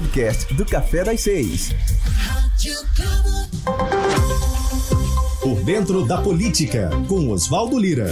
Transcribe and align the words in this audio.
podcast 0.00 0.54
do 0.54 0.64
Café 0.64 1.04
das 1.04 1.20
Seis. 1.20 1.74
Por 5.42 5.62
dentro 5.62 6.06
da 6.06 6.22
política, 6.22 6.88
com 7.06 7.28
Oswaldo 7.28 7.78
Lira. 7.78 8.06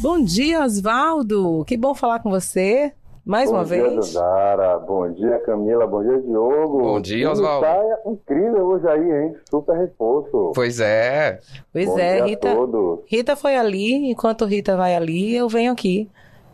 Bom 0.00 0.22
dia, 0.22 0.62
Oswaldo. 0.62 1.64
Que 1.66 1.76
bom 1.76 1.92
falar 1.92 2.20
com 2.20 2.30
você. 2.30 2.92
Mais 3.24 3.50
bom 3.50 3.56
uma 3.56 3.64
dia, 3.64 3.82
vez. 3.82 4.12
Dara. 4.12 4.78
Bom 4.78 5.10
dia, 5.10 5.40
Camila. 5.44 5.88
Bom 5.88 6.04
dia, 6.04 6.20
Diogo. 6.20 6.78
Bom 6.78 7.00
dia, 7.00 7.28
Oswaldo. 7.32 7.66
saia 7.66 7.98
incrível 8.06 8.64
hoje 8.64 8.86
aí, 8.86 9.10
hein? 9.10 9.34
Super 9.50 9.76
reforço. 9.76 10.52
Pois 10.54 10.78
é. 10.78 11.40
Pois 11.72 11.86
Bom 11.86 11.98
é, 11.98 12.14
dia 12.14 12.22
a 12.22 12.26
Rita. 12.28 12.54
todos. 12.54 13.00
Rita 13.06 13.34
foi 13.34 13.56
ali, 13.56 14.12
enquanto 14.12 14.44
Rita 14.44 14.76
vai 14.76 14.94
ali, 14.94 15.34
eu 15.34 15.48
venho 15.48 15.72
aqui. 15.72 16.08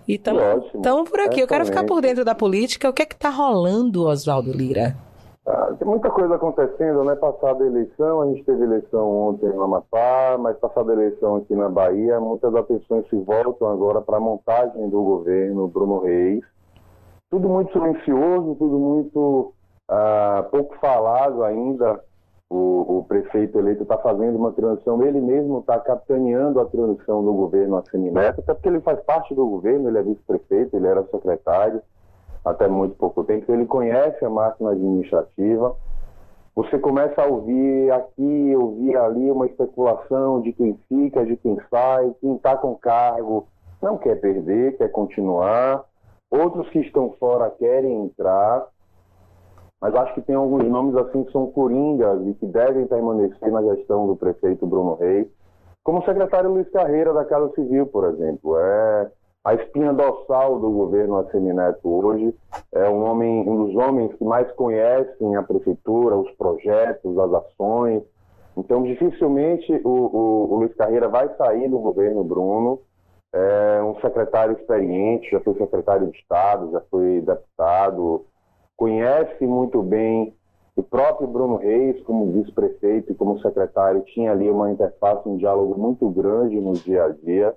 E 0.06 0.14
estamos 0.14 1.08
por 1.08 1.20
aqui. 1.20 1.40
Eu 1.40 1.46
quero 1.46 1.64
ficar 1.64 1.84
por 1.84 2.00
dentro 2.00 2.24
da 2.24 2.34
política. 2.34 2.88
O 2.88 2.92
que 2.92 3.02
é 3.02 3.06
que 3.06 3.16
tá 3.16 3.30
rolando, 3.30 4.06
Oswaldo 4.06 4.52
Lira? 4.52 4.96
Ah, 5.46 5.74
tem 5.76 5.88
muita 5.88 6.08
coisa 6.08 6.36
acontecendo, 6.36 7.02
né? 7.02 7.16
Passada 7.16 7.64
a 7.64 7.66
eleição, 7.66 8.20
a 8.22 8.26
gente 8.26 8.44
teve 8.44 8.62
eleição 8.62 9.10
ontem 9.10 9.48
no 9.48 9.62
Amapá, 9.62 10.36
mas 10.38 10.56
passada 10.58 10.92
a 10.92 10.94
eleição 10.94 11.36
aqui 11.36 11.54
na 11.56 11.68
Bahia, 11.68 12.20
muitas 12.20 12.54
atenções 12.54 13.08
se 13.08 13.16
voltam 13.16 13.68
agora 13.68 14.00
para 14.00 14.18
a 14.18 14.20
montagem 14.20 14.88
do 14.88 15.02
governo 15.02 15.66
Bruno 15.66 15.98
Reis. 16.00 16.44
Tudo 17.28 17.48
muito 17.48 17.72
silencioso, 17.72 18.54
tudo 18.54 18.78
muito 18.78 19.52
ah, 19.88 20.46
pouco 20.50 20.76
falado 20.80 21.42
ainda. 21.42 22.00
O, 22.54 22.98
o 22.98 23.04
prefeito 23.04 23.58
eleito 23.58 23.82
está 23.82 23.96
fazendo 23.96 24.36
uma 24.36 24.52
transição, 24.52 25.02
ele 25.02 25.22
mesmo 25.22 25.60
está 25.60 25.80
capitaneando 25.80 26.60
a 26.60 26.66
transição 26.66 27.24
do 27.24 27.32
governo 27.32 27.76
a 27.78 27.84
Semineto, 27.86 28.40
até 28.40 28.52
porque 28.52 28.68
ele 28.68 28.80
faz 28.82 29.00
parte 29.00 29.34
do 29.34 29.46
governo, 29.46 29.88
ele 29.88 29.96
é 29.96 30.02
vice-prefeito, 30.02 30.76
ele 30.76 30.86
era 30.86 31.02
secretário 31.04 31.80
até 32.44 32.68
muito 32.68 32.94
pouco 32.96 33.24
tempo, 33.24 33.50
ele 33.50 33.64
conhece 33.64 34.22
a 34.22 34.28
máquina 34.28 34.72
administrativa. 34.72 35.74
Você 36.54 36.78
começa 36.78 37.22
a 37.22 37.26
ouvir 37.26 37.90
aqui, 37.90 38.54
ouvir 38.54 38.98
ali 38.98 39.30
uma 39.30 39.46
especulação 39.46 40.42
de 40.42 40.52
quem 40.52 40.78
fica, 40.90 41.24
de 41.24 41.38
quem 41.38 41.56
sai, 41.70 42.14
quem 42.20 42.36
está 42.36 42.54
com 42.54 42.74
cargo 42.74 43.46
não 43.80 43.96
quer 43.96 44.20
perder, 44.20 44.76
quer 44.76 44.88
continuar. 44.88 45.84
Outros 46.30 46.68
que 46.68 46.80
estão 46.80 47.14
fora 47.18 47.50
querem 47.50 48.04
entrar. 48.04 48.66
Mas 49.82 49.96
acho 49.96 50.14
que 50.14 50.22
tem 50.22 50.36
alguns 50.36 50.62
nomes 50.62 50.94
assim 50.94 51.24
que 51.24 51.32
são 51.32 51.50
coringas 51.50 52.24
e 52.24 52.34
que 52.34 52.46
devem 52.46 52.86
permanecer 52.86 53.50
na 53.50 53.60
gestão 53.74 54.06
do 54.06 54.14
prefeito 54.14 54.64
Bruno 54.64 54.94
Reis, 54.94 55.26
como 55.82 55.98
o 55.98 56.04
secretário 56.04 56.50
Luiz 56.50 56.70
Carreira 56.70 57.12
da 57.12 57.24
Casa 57.24 57.52
Civil, 57.56 57.88
por 57.88 58.04
exemplo. 58.04 58.56
É 58.56 59.10
a 59.44 59.54
espinha 59.54 59.92
dorsal 59.92 60.60
do 60.60 60.70
governo 60.70 61.16
Assemineto 61.18 61.80
hoje. 61.88 62.32
É 62.70 62.88
um, 62.88 63.10
homem, 63.10 63.40
um 63.40 63.66
dos 63.66 63.74
homens 63.74 64.14
que 64.14 64.24
mais 64.24 64.48
conhecem 64.52 65.34
a 65.34 65.42
prefeitura, 65.42 66.16
os 66.16 66.30
projetos, 66.36 67.18
as 67.18 67.34
ações. 67.34 68.04
Então, 68.56 68.84
dificilmente 68.84 69.72
o, 69.82 69.88
o, 69.88 70.52
o 70.52 70.56
Luiz 70.58 70.72
Carreira 70.76 71.08
vai 71.08 71.28
sair 71.34 71.68
do 71.68 71.80
governo 71.80 72.22
Bruno. 72.22 72.78
É 73.34 73.82
um 73.82 73.98
secretário 74.00 74.56
experiente, 74.56 75.28
já 75.32 75.40
foi 75.40 75.54
secretário 75.54 76.06
de 76.08 76.16
Estado, 76.18 76.70
já 76.70 76.80
foi 76.82 77.20
deputado, 77.22 78.26
conhece 78.76 79.46
muito 79.46 79.82
bem 79.82 80.34
o 80.74 80.82
próprio 80.82 81.28
Bruno 81.28 81.56
Reis, 81.56 82.02
como 82.04 82.32
vice-prefeito 82.32 83.12
e 83.12 83.14
como 83.14 83.40
secretário, 83.40 84.02
tinha 84.06 84.32
ali 84.32 84.50
uma 84.50 84.70
interface, 84.70 85.28
um 85.28 85.36
diálogo 85.36 85.78
muito 85.78 86.08
grande 86.08 86.58
no 86.58 86.72
dia 86.72 87.04
a 87.04 87.08
dia. 87.10 87.54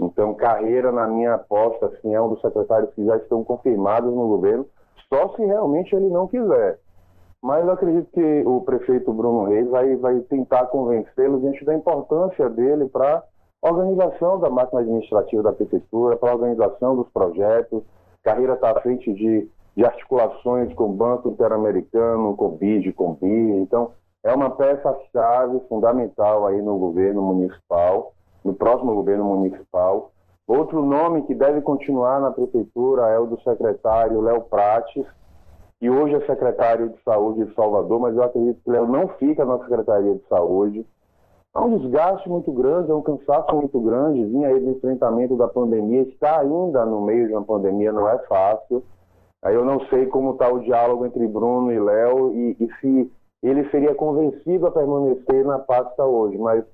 Então, 0.00 0.34
Carreira, 0.34 0.90
na 0.90 1.06
minha 1.06 1.34
aposta, 1.34 1.86
assim, 1.86 2.14
é 2.14 2.20
um 2.20 2.30
dos 2.30 2.40
secretários 2.40 2.92
que 2.94 3.04
já 3.04 3.16
estão 3.18 3.44
confirmados 3.44 4.12
no 4.12 4.28
governo, 4.28 4.66
só 5.12 5.28
se 5.36 5.44
realmente 5.44 5.94
ele 5.94 6.08
não 6.08 6.26
quiser. 6.26 6.80
Mas 7.42 7.62
eu 7.62 7.72
acredito 7.72 8.10
que 8.10 8.42
o 8.46 8.62
prefeito 8.62 9.12
Bruno 9.12 9.44
Reis 9.44 9.68
vai, 9.68 9.94
vai 9.96 10.18
tentar 10.20 10.66
convencê-lo 10.66 11.40
diante 11.40 11.62
da 11.64 11.74
importância 11.74 12.48
dele 12.48 12.88
para 12.88 13.22
a 13.62 13.70
organização 13.70 14.40
da 14.40 14.48
máquina 14.48 14.80
administrativa 14.80 15.42
da 15.42 15.52
prefeitura, 15.52 16.16
para 16.16 16.30
a 16.30 16.34
organização 16.34 16.96
dos 16.96 17.08
projetos. 17.10 17.82
Carreira 18.22 18.54
está 18.54 18.70
à 18.70 18.80
frente 18.80 19.12
de, 19.12 19.46
de 19.76 19.84
articulações 19.84 20.72
com 20.74 20.84
o 20.84 20.92
Banco 20.92 21.28
Interamericano, 21.30 22.36
com 22.36 22.46
o 22.46 22.56
BID, 22.56 22.92
com 22.92 23.10
o 23.10 23.14
BID. 23.14 23.58
Então, 23.60 23.90
é 24.22 24.32
uma 24.32 24.50
peça-chave 24.50 25.60
fundamental 25.68 26.46
aí 26.46 26.62
no 26.62 26.78
governo 26.78 27.22
municipal, 27.22 28.14
no 28.44 28.54
próximo 28.54 28.94
governo 28.94 29.24
municipal. 29.24 30.12
Outro 30.46 30.82
nome 30.82 31.22
que 31.22 31.34
deve 31.34 31.60
continuar 31.62 32.20
na 32.20 32.30
prefeitura 32.30 33.08
é 33.08 33.18
o 33.18 33.26
do 33.26 33.40
secretário 33.40 34.20
Léo 34.20 34.42
Prates, 34.42 35.04
que 35.80 35.90
hoje 35.90 36.14
é 36.14 36.20
secretário 36.26 36.90
de 36.90 37.02
Saúde 37.02 37.44
de 37.44 37.54
Salvador, 37.54 38.00
mas 38.00 38.16
eu 38.16 38.22
acredito 38.22 38.60
que 38.62 38.70
Léo 38.70 38.86
não 38.86 39.08
fica 39.08 39.44
na 39.44 39.58
Secretaria 39.58 40.14
de 40.14 40.26
Saúde. 40.28 40.86
Há 41.52 41.64
um 41.64 41.78
desgaste 41.78 42.28
muito 42.28 42.50
grande, 42.52 42.90
é 42.90 42.94
um 42.94 43.02
cansaço 43.02 43.54
muito 43.54 43.80
grande, 43.80 44.24
vinha 44.24 44.48
aí 44.48 44.58
do 44.58 44.70
enfrentamento 44.70 45.36
da 45.36 45.46
pandemia, 45.46 46.02
está 46.02 46.40
ainda 46.40 46.84
no 46.84 47.02
meio 47.02 47.28
de 47.28 47.32
uma 47.32 47.44
pandemia, 47.44 47.92
não 47.92 48.08
é 48.08 48.18
fácil. 48.26 48.82
Aí 49.44 49.54
eu 49.54 49.64
não 49.64 49.78
sei 49.88 50.06
como 50.06 50.32
está 50.32 50.50
o 50.50 50.60
diálogo 50.60 51.04
entre 51.04 51.28
Bruno 51.28 51.70
e 51.70 51.78
Léo 51.78 52.34
e, 52.34 52.56
e 52.58 52.68
se 52.80 53.12
ele 53.42 53.68
seria 53.70 53.94
convencido 53.94 54.66
a 54.66 54.70
permanecer 54.70 55.44
na 55.44 55.58
pasta 55.58 56.02
hoje, 56.02 56.38
mas 56.38 56.64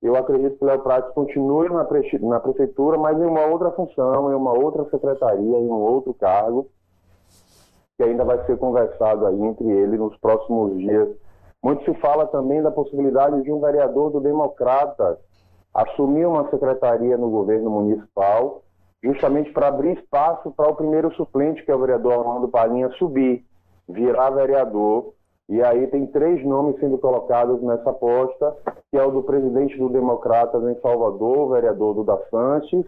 eu 0.00 0.14
acredito 0.14 0.56
que 0.56 0.64
Léo 0.64 0.80
Prates 0.80 1.12
continue 1.12 1.68
na, 1.68 1.84
pre 1.84 2.18
na 2.20 2.38
prefeitura, 2.38 2.96
mas 2.96 3.18
em 3.20 3.24
uma 3.24 3.44
outra 3.46 3.72
função, 3.72 4.30
em 4.30 4.34
uma 4.34 4.52
outra 4.52 4.88
secretaria, 4.90 5.58
em 5.58 5.68
um 5.68 5.80
outro 5.80 6.14
cargo, 6.14 6.68
que 7.96 8.04
ainda 8.04 8.24
vai 8.24 8.42
ser 8.46 8.56
conversado 8.58 9.26
aí 9.26 9.42
entre 9.42 9.68
ele 9.68 9.98
nos 9.98 10.16
próximos 10.18 10.78
dias. 10.78 11.08
Muito 11.62 11.84
se 11.84 11.92
fala 12.00 12.28
também 12.28 12.62
da 12.62 12.70
possibilidade 12.70 13.42
de 13.42 13.52
um 13.52 13.60
vereador 13.60 14.10
do 14.10 14.20
Democrata 14.20 15.18
assumir 15.74 16.26
uma 16.26 16.48
secretaria 16.48 17.18
no 17.18 17.28
governo 17.28 17.70
municipal, 17.70 18.62
justamente 19.02 19.50
para 19.52 19.68
abrir 19.68 19.98
espaço 19.98 20.50
para 20.50 20.70
o 20.70 20.76
primeiro 20.76 21.12
suplente, 21.14 21.64
que 21.64 21.70
é 21.70 21.74
o 21.74 21.80
vereador 21.80 22.12
Armando 22.12 22.48
Palinha, 22.48 22.90
subir, 22.90 23.44
virar 23.88 24.30
vereador. 24.30 25.14
E 25.48 25.62
aí 25.62 25.86
tem 25.88 26.06
três 26.06 26.44
nomes 26.44 26.78
sendo 26.78 26.98
colocados 26.98 27.60
nessa 27.62 27.90
aposta, 27.90 28.56
que 28.90 28.96
é 28.96 29.04
o 29.04 29.10
do 29.10 29.22
presidente 29.22 29.76
do 29.76 29.88
Democratas 29.88 30.62
em 30.62 30.80
Salvador, 30.80 31.38
o 31.38 31.48
vereador 31.48 31.94
Duda 31.94 32.20
Sanches, 32.30 32.86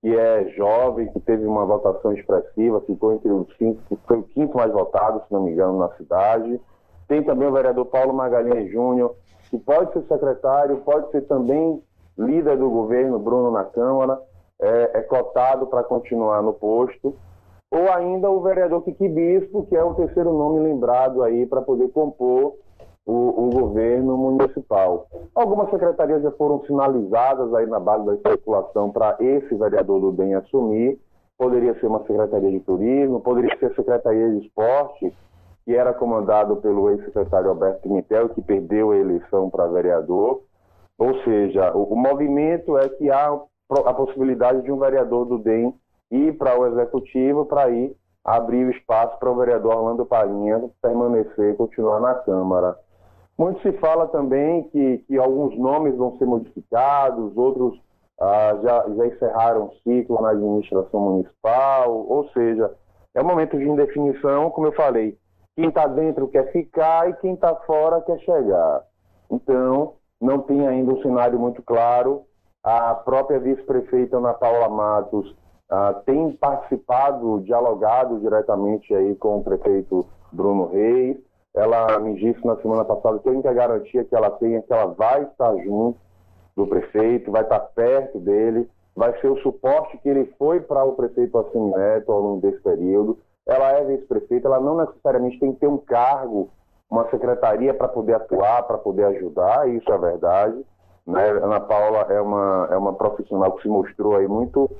que 0.00 0.14
é 0.14 0.48
jovem, 0.56 1.10
que 1.12 1.20
teve 1.20 1.46
uma 1.46 1.64
votação 1.64 2.12
expressiva, 2.12 2.80
ficou 2.80 3.12
entre 3.12 3.30
os 3.30 3.46
cinco, 3.56 3.80
foi 4.06 4.18
o 4.18 4.22
quinto 4.24 4.56
mais 4.56 4.72
votado, 4.72 5.22
se 5.26 5.32
não 5.32 5.42
me 5.42 5.52
engano, 5.52 5.78
na 5.78 5.88
cidade. 5.90 6.60
Tem 7.06 7.22
também 7.22 7.48
o 7.48 7.52
vereador 7.52 7.86
Paulo 7.86 8.12
Magalhães 8.12 8.70
Júnior, 8.72 9.14
que 9.50 9.58
pode 9.58 9.92
ser 9.92 10.02
secretário, 10.08 10.78
pode 10.78 11.10
ser 11.10 11.22
também 11.22 11.80
líder 12.18 12.56
do 12.56 12.68
governo, 12.70 13.18
Bruno 13.18 13.50
na 13.50 13.64
Câmara, 13.64 14.20
é, 14.64 14.98
é 14.98 15.00
cotado 15.02 15.66
para 15.66 15.84
continuar 15.84 16.42
no 16.42 16.54
posto. 16.54 17.14
Ou 17.70 17.92
ainda 17.92 18.30
o 18.30 18.40
vereador 18.40 18.82
Kiki 18.82 19.08
Bispo, 19.08 19.66
que 19.66 19.76
é 19.76 19.82
o 19.82 19.94
terceiro 19.94 20.32
nome 20.32 20.60
lembrado 20.60 21.22
aí 21.22 21.44
para 21.44 21.60
poder 21.60 21.88
compor 21.88 22.54
o, 23.04 23.46
o, 23.46 23.50
governo 23.50 24.16
municipal. 24.16 25.06
Algumas 25.34 25.68
secretarias 25.70 26.22
já 26.22 26.30
foram 26.32 26.64
sinalizadas 26.64 27.52
aí 27.52 27.66
na 27.66 27.78
base 27.78 28.06
da 28.06 28.14
especulação 28.14 28.90
para 28.90 29.16
esse 29.20 29.54
vereador 29.54 30.00
do 30.00 30.12
DEM 30.12 30.34
assumir. 30.34 30.98
Poderia 31.36 31.78
ser 31.80 31.86
uma 31.86 32.06
secretaria 32.06 32.50
de 32.50 32.60
turismo, 32.60 33.20
poderia 33.20 33.58
ser 33.58 33.74
secretaria 33.74 34.30
de 34.30 34.46
esporte, 34.46 35.12
que 35.64 35.74
era 35.74 35.92
comandado 35.92 36.56
pelo 36.56 36.90
ex-secretário 36.90 37.50
Alberto 37.50 37.82
Pimentel, 37.82 38.28
que 38.30 38.40
perdeu 38.40 38.92
a 38.92 38.96
eleição 38.96 39.50
para 39.50 39.66
vereador. 39.66 40.42
Ou 40.96 41.14
seja, 41.24 41.74
o, 41.76 41.92
o, 41.92 41.96
movimento 41.96 42.78
é 42.78 42.88
que 42.88 43.10
há 43.10 43.36
a 43.70 43.94
possibilidade 43.94 44.62
de 44.62 44.70
um 44.70 44.78
vereador 44.78 45.24
do 45.24 45.38
DEM 45.38 45.74
ir 46.10 46.36
para 46.36 46.58
o 46.58 46.66
executivo 46.66 47.46
para 47.46 47.70
ir 47.70 47.96
abrir 48.24 48.74
espaço 48.74 49.18
para 49.18 49.30
o 49.30 49.36
vereador 49.36 49.76
Orlando 49.76 50.06
Palinha 50.06 50.70
permanecer 50.80 51.52
e 51.52 51.56
continuar 51.56 52.00
na 52.00 52.14
Câmara. 52.14 52.76
Muito 53.36 53.60
se 53.62 53.72
fala 53.78 54.06
também 54.08 54.64
que, 54.68 54.98
que 55.06 55.18
alguns 55.18 55.58
nomes 55.58 55.96
vão 55.96 56.16
ser 56.18 56.24
modificados, 56.24 57.36
outros 57.36 57.78
ah, 58.20 58.58
já, 58.62 58.88
já 58.94 59.06
encerraram 59.06 59.66
o 59.66 59.74
ciclo 59.82 60.22
na 60.22 60.30
administração 60.30 61.00
municipal, 61.00 62.06
ou 62.08 62.28
seja, 62.30 62.72
é 63.14 63.20
um 63.20 63.26
momento 63.26 63.58
de 63.58 63.68
indefinição, 63.68 64.50
como 64.50 64.68
eu 64.68 64.72
falei, 64.72 65.18
quem 65.56 65.68
está 65.68 65.86
dentro 65.86 66.28
quer 66.28 66.50
ficar 66.52 67.10
e 67.10 67.14
quem 67.14 67.34
está 67.34 67.54
fora 67.56 68.00
quer 68.00 68.18
chegar. 68.20 68.84
Então, 69.30 69.94
não 70.20 70.40
tem 70.40 70.66
ainda 70.66 70.92
um 70.92 71.02
cenário 71.02 71.38
muito 71.38 71.62
claro. 71.62 72.24
A 72.64 72.94
própria 72.94 73.38
vice-prefeita 73.38 74.16
Ana 74.16 74.32
Paula 74.32 74.70
Matos 74.70 75.36
ah, 75.70 76.00
tem 76.06 76.32
participado, 76.32 77.42
dialogado 77.42 78.18
diretamente 78.20 78.94
aí 78.94 79.14
com 79.16 79.36
o 79.36 79.44
prefeito 79.44 80.06
Bruno 80.32 80.68
Reis. 80.72 81.18
Ela 81.54 81.98
me 81.98 82.14
disse 82.14 82.44
na 82.46 82.56
semana 82.56 82.82
passada 82.82 83.18
que 83.18 83.28
a 83.28 83.32
única 83.32 83.52
garantia 83.52 84.02
que 84.02 84.16
ela 84.16 84.30
tem 84.30 84.56
é 84.56 84.62
que 84.62 84.72
ela 84.72 84.86
vai 84.86 85.24
estar 85.24 85.54
junto 85.58 85.98
do 86.56 86.66
prefeito, 86.66 87.30
vai 87.30 87.42
estar 87.42 87.60
perto 87.60 88.18
dele, 88.18 88.66
vai 88.96 89.12
ser 89.20 89.28
o 89.28 89.40
suporte 89.42 89.98
que 89.98 90.08
ele 90.08 90.32
foi 90.38 90.60
para 90.60 90.84
o 90.84 90.94
prefeito 90.94 91.36
Assemineto 91.36 92.10
ao 92.10 92.20
longo 92.20 92.40
desse 92.40 92.62
período. 92.62 93.18
ela 93.46 93.72
é 93.72 93.84
vice-prefeita, 93.84 94.48
ela 94.48 94.58
não 94.58 94.78
necessariamente 94.78 95.38
tem 95.38 95.52
que 95.52 95.60
ter 95.60 95.66
um 95.66 95.76
cargo, 95.76 96.48
uma 96.90 97.10
secretaria 97.10 97.74
para 97.74 97.88
poder 97.88 98.14
atuar, 98.14 98.62
para 98.62 98.78
poder 98.78 99.04
ajudar, 99.04 99.68
isso 99.68 99.92
é 99.92 99.98
verdade. 99.98 100.64
Né? 101.06 101.30
Ana 101.30 101.60
Paula 101.60 102.06
é 102.10 102.20
uma, 102.20 102.68
é 102.70 102.76
uma 102.76 102.94
profissional 102.94 103.52
que 103.52 103.62
se 103.62 103.68
mostrou 103.68 104.16
aí 104.16 104.26
muito 104.26 104.70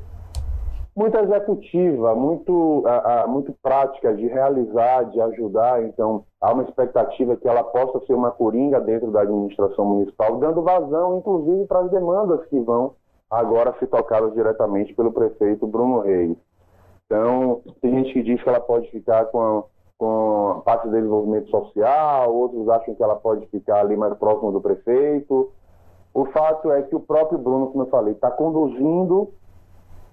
muito 0.97 1.19
executiva, 1.19 2.15
muito, 2.15 2.53
uh, 2.53 3.27
uh, 3.27 3.29
muito 3.29 3.53
prática 3.61 4.15
de 4.15 4.29
realizar, 4.29 5.03
de 5.11 5.21
ajudar. 5.21 5.83
Então, 5.83 6.25
há 6.41 6.53
uma 6.53 6.63
expectativa 6.63 7.37
que 7.37 7.49
ela 7.49 7.65
possa 7.65 8.05
ser 8.07 8.15
uma 8.15 8.31
coringa 8.31 8.81
dentro 8.81 9.11
da 9.11 9.23
administração 9.23 9.85
municipal, 9.85 10.37
dando 10.37 10.63
vazão, 10.63 11.19
inclusive, 11.19 11.67
para 11.67 11.81
as 11.81 11.91
demandas 11.91 12.47
que 12.47 12.61
vão 12.61 12.95
agora 13.29 13.75
ser 13.81 13.89
tocadas 13.89 14.33
diretamente 14.35 14.95
pelo 14.95 15.13
prefeito 15.13 15.67
Bruno 15.67 16.01
Reis. 16.01 16.37
Então, 17.07 17.61
tem 17.83 17.93
gente 17.97 18.13
que 18.13 18.23
diz 18.23 18.41
que 18.41 18.49
ela 18.49 18.61
pode 18.61 18.89
ficar 18.91 19.25
com 19.27 19.41
a, 19.41 19.65
com 19.99 20.49
a 20.59 20.61
parte 20.61 20.87
do 20.87 20.95
desenvolvimento 20.95 21.51
social, 21.51 22.33
outros 22.33 22.69
acham 22.69 22.95
que 22.95 23.03
ela 23.03 23.17
pode 23.17 23.47
ficar 23.47 23.81
ali 23.81 23.97
mais 23.97 24.15
próximo 24.17 24.53
do 24.53 24.61
prefeito. 24.61 25.51
O 26.15 26.27
fato 26.27 26.71
é 26.71 26.83
que 26.83 26.95
o 26.95 27.01
próprio 27.01 27.39
Bruno, 27.39 27.67
como 27.67 27.83
eu 27.83 27.89
falei, 27.89 28.15
está 28.15 28.31
conduzindo 28.31 29.33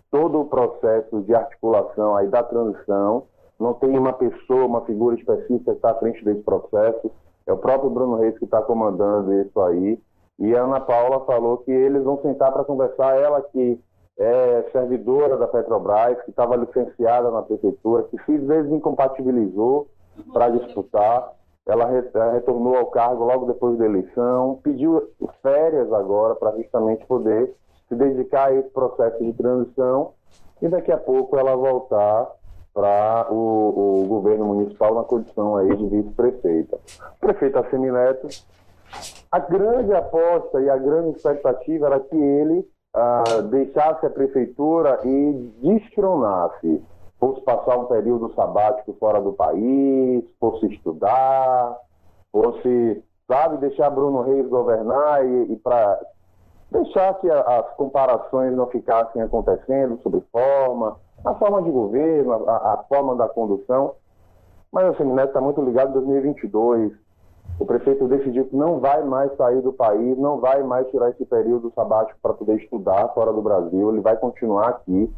todo 0.10 0.42
o 0.42 0.46
processo 0.46 1.22
de 1.22 1.36
articulação 1.36 2.16
aí 2.16 2.28
da 2.28 2.42
transição. 2.42 3.24
Não 3.60 3.76
tem 3.76 3.96
uma 3.96 4.12
pessoa, 4.12 4.66
uma 4.66 4.82
figura 4.82 5.16
específica 5.16 5.72
que 5.72 5.78
está 5.78 5.92
à 5.92 5.96
frente 5.96 6.26
desse 6.26 6.42
processo. 6.42 7.12
É 7.46 7.54
o 7.54 7.58
próprio 7.58 7.92
Bruno 7.92 8.18
Reis 8.18 8.38
que 8.40 8.46
está 8.46 8.62
comandando 8.64 9.32
isso 9.34 9.62
aí. 9.62 10.02
E 10.40 10.56
a 10.56 10.64
Ana 10.64 10.80
Paula 10.80 11.24
falou 11.26 11.60
que 11.60 11.72
eles 11.72 12.04
vão 12.04 12.20
sentar 12.24 12.52
para 12.52 12.66
conversar. 12.66 13.16
Ela 13.18 13.42
que 13.44 13.80
é 14.18 14.70
servidora 14.72 15.38
da 15.38 15.48
Petrobras, 15.48 16.20
que 16.24 16.32
estava 16.32 16.56
licenciada 16.56 17.30
na 17.30 17.44
prefeitura, 17.44 18.04
que 18.04 18.18
seis 18.26 18.44
vezes 18.46 18.72
incompatibilizou 18.72 19.88
para 20.34 20.50
disputar. 20.50 21.34
Ela 21.68 21.86
retornou 22.34 22.76
ao 22.76 22.88
cargo 22.88 23.24
logo 23.24 23.46
depois 23.46 23.78
da 23.78 23.86
eleição, 23.86 24.60
pediu 24.64 25.10
férias 25.42 25.92
agora 25.94 26.36
para 26.36 26.58
justamente 26.58 27.06
poder 27.06 27.54
se 27.88 27.96
dedicar 27.96 28.48
a 28.48 28.54
esse 28.54 28.70
processo 28.70 29.24
de 29.24 29.34
transição 29.34 30.14
e 30.62 30.68
daqui 30.68 30.92
a 30.92 30.98
pouco 30.98 31.38
ela 31.38 31.56
voltar 31.56 32.32
para 32.74 33.28
o, 33.30 34.04
o, 34.04 34.06
governo 34.08 34.46
municipal 34.46 34.96
na 34.96 35.04
condição 35.04 35.58
aí 35.58 35.76
de 35.76 35.88
vice-prefeita. 35.88 36.80
Prefeito 37.20 37.60
Assemineto, 37.60 38.28
a 39.30 39.40
grande 39.40 39.94
aposta 39.94 40.62
e 40.62 40.70
a 40.70 40.78
grande 40.78 41.18
expectativa 41.18 41.88
era 41.88 42.00
que 42.00 42.16
ele 42.16 42.66
ah, 42.94 43.42
deixasse 43.50 44.06
a 44.06 44.10
prefeitura 44.10 45.00
e 45.04 45.52
destronasse, 45.62 46.82
fosse 47.22 47.40
passar 47.42 47.78
um 47.78 47.86
período 47.86 48.34
sabático 48.34 48.94
fora 49.00 49.22
do 49.22 49.32
país, 49.32 50.26
fosse 50.40 50.66
estudar, 50.66 51.78
fosse, 52.32 53.04
sabe, 53.28 53.58
deixar 53.58 53.92
Bruno 53.92 54.24
Reis 54.24 54.50
governar 54.50 55.24
e, 55.24 55.54
e 55.54 55.56
para 55.58 56.00
deixar 56.72 57.14
que 57.20 57.30
as 57.30 57.70
comparações 57.76 58.56
não 58.56 58.66
ficassem 58.68 59.22
acontecendo 59.22 60.02
sobre 60.02 60.22
forma, 60.32 60.98
a 61.24 61.36
forma 61.36 61.62
de 61.62 61.70
governo, 61.70 62.50
a, 62.50 62.74
a 62.74 62.86
forma 62.90 63.16
da 63.16 63.30
condução. 63.30 63.94
Mas 64.72 64.90
o 64.90 64.98
Semineto 64.98 65.28
está 65.28 65.42
muito 65.42 65.62
ligado 65.62 65.90
em 65.90 65.94
2022. 65.94 66.92
O 67.60 67.66
prefeito 67.68 68.08
decidiu 68.08 68.46
que 68.46 68.56
não 68.56 68.80
vai 68.80 69.04
mais 69.04 69.36
sair 69.38 69.62
do 69.62 69.72
país, 69.72 70.18
não 70.18 70.40
vai 70.40 70.64
mais 70.64 70.90
tirar 70.90 71.12
esse 71.12 71.26
período 71.26 71.72
sabático 71.76 72.18
para 72.20 72.34
poder 72.34 72.56
estudar 72.56 73.10
fora 73.10 73.32
do 73.32 73.44
Brasil, 73.44 73.92
ele 73.92 74.02
vai 74.02 74.16
continuar 74.18 74.70
aqui. 74.70 75.14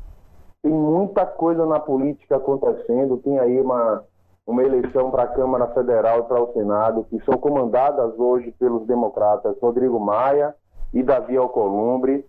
Tem 0.64 0.72
muita 0.72 1.26
coisa 1.26 1.66
na 1.66 1.78
política 1.78 2.38
acontecendo, 2.38 3.18
tem 3.18 3.38
aí 3.38 3.60
uma, 3.60 4.02
uma 4.48 4.64
eleição 4.64 5.12
para 5.12 5.24
a 5.24 5.28
Câmara 5.28 5.68
Federal 5.68 6.20
e 6.20 6.24
para 6.24 6.42
o 6.42 6.54
Senado, 6.54 7.06
que 7.10 7.20
são 7.26 7.38
comandadas 7.38 8.18
hoje 8.18 8.50
pelos 8.58 8.88
democratas 8.88 9.60
Rodrigo 9.62 10.00
Maia 10.00 10.56
e 10.94 11.04
Davi 11.04 11.36
Alcolumbre. 11.36 12.26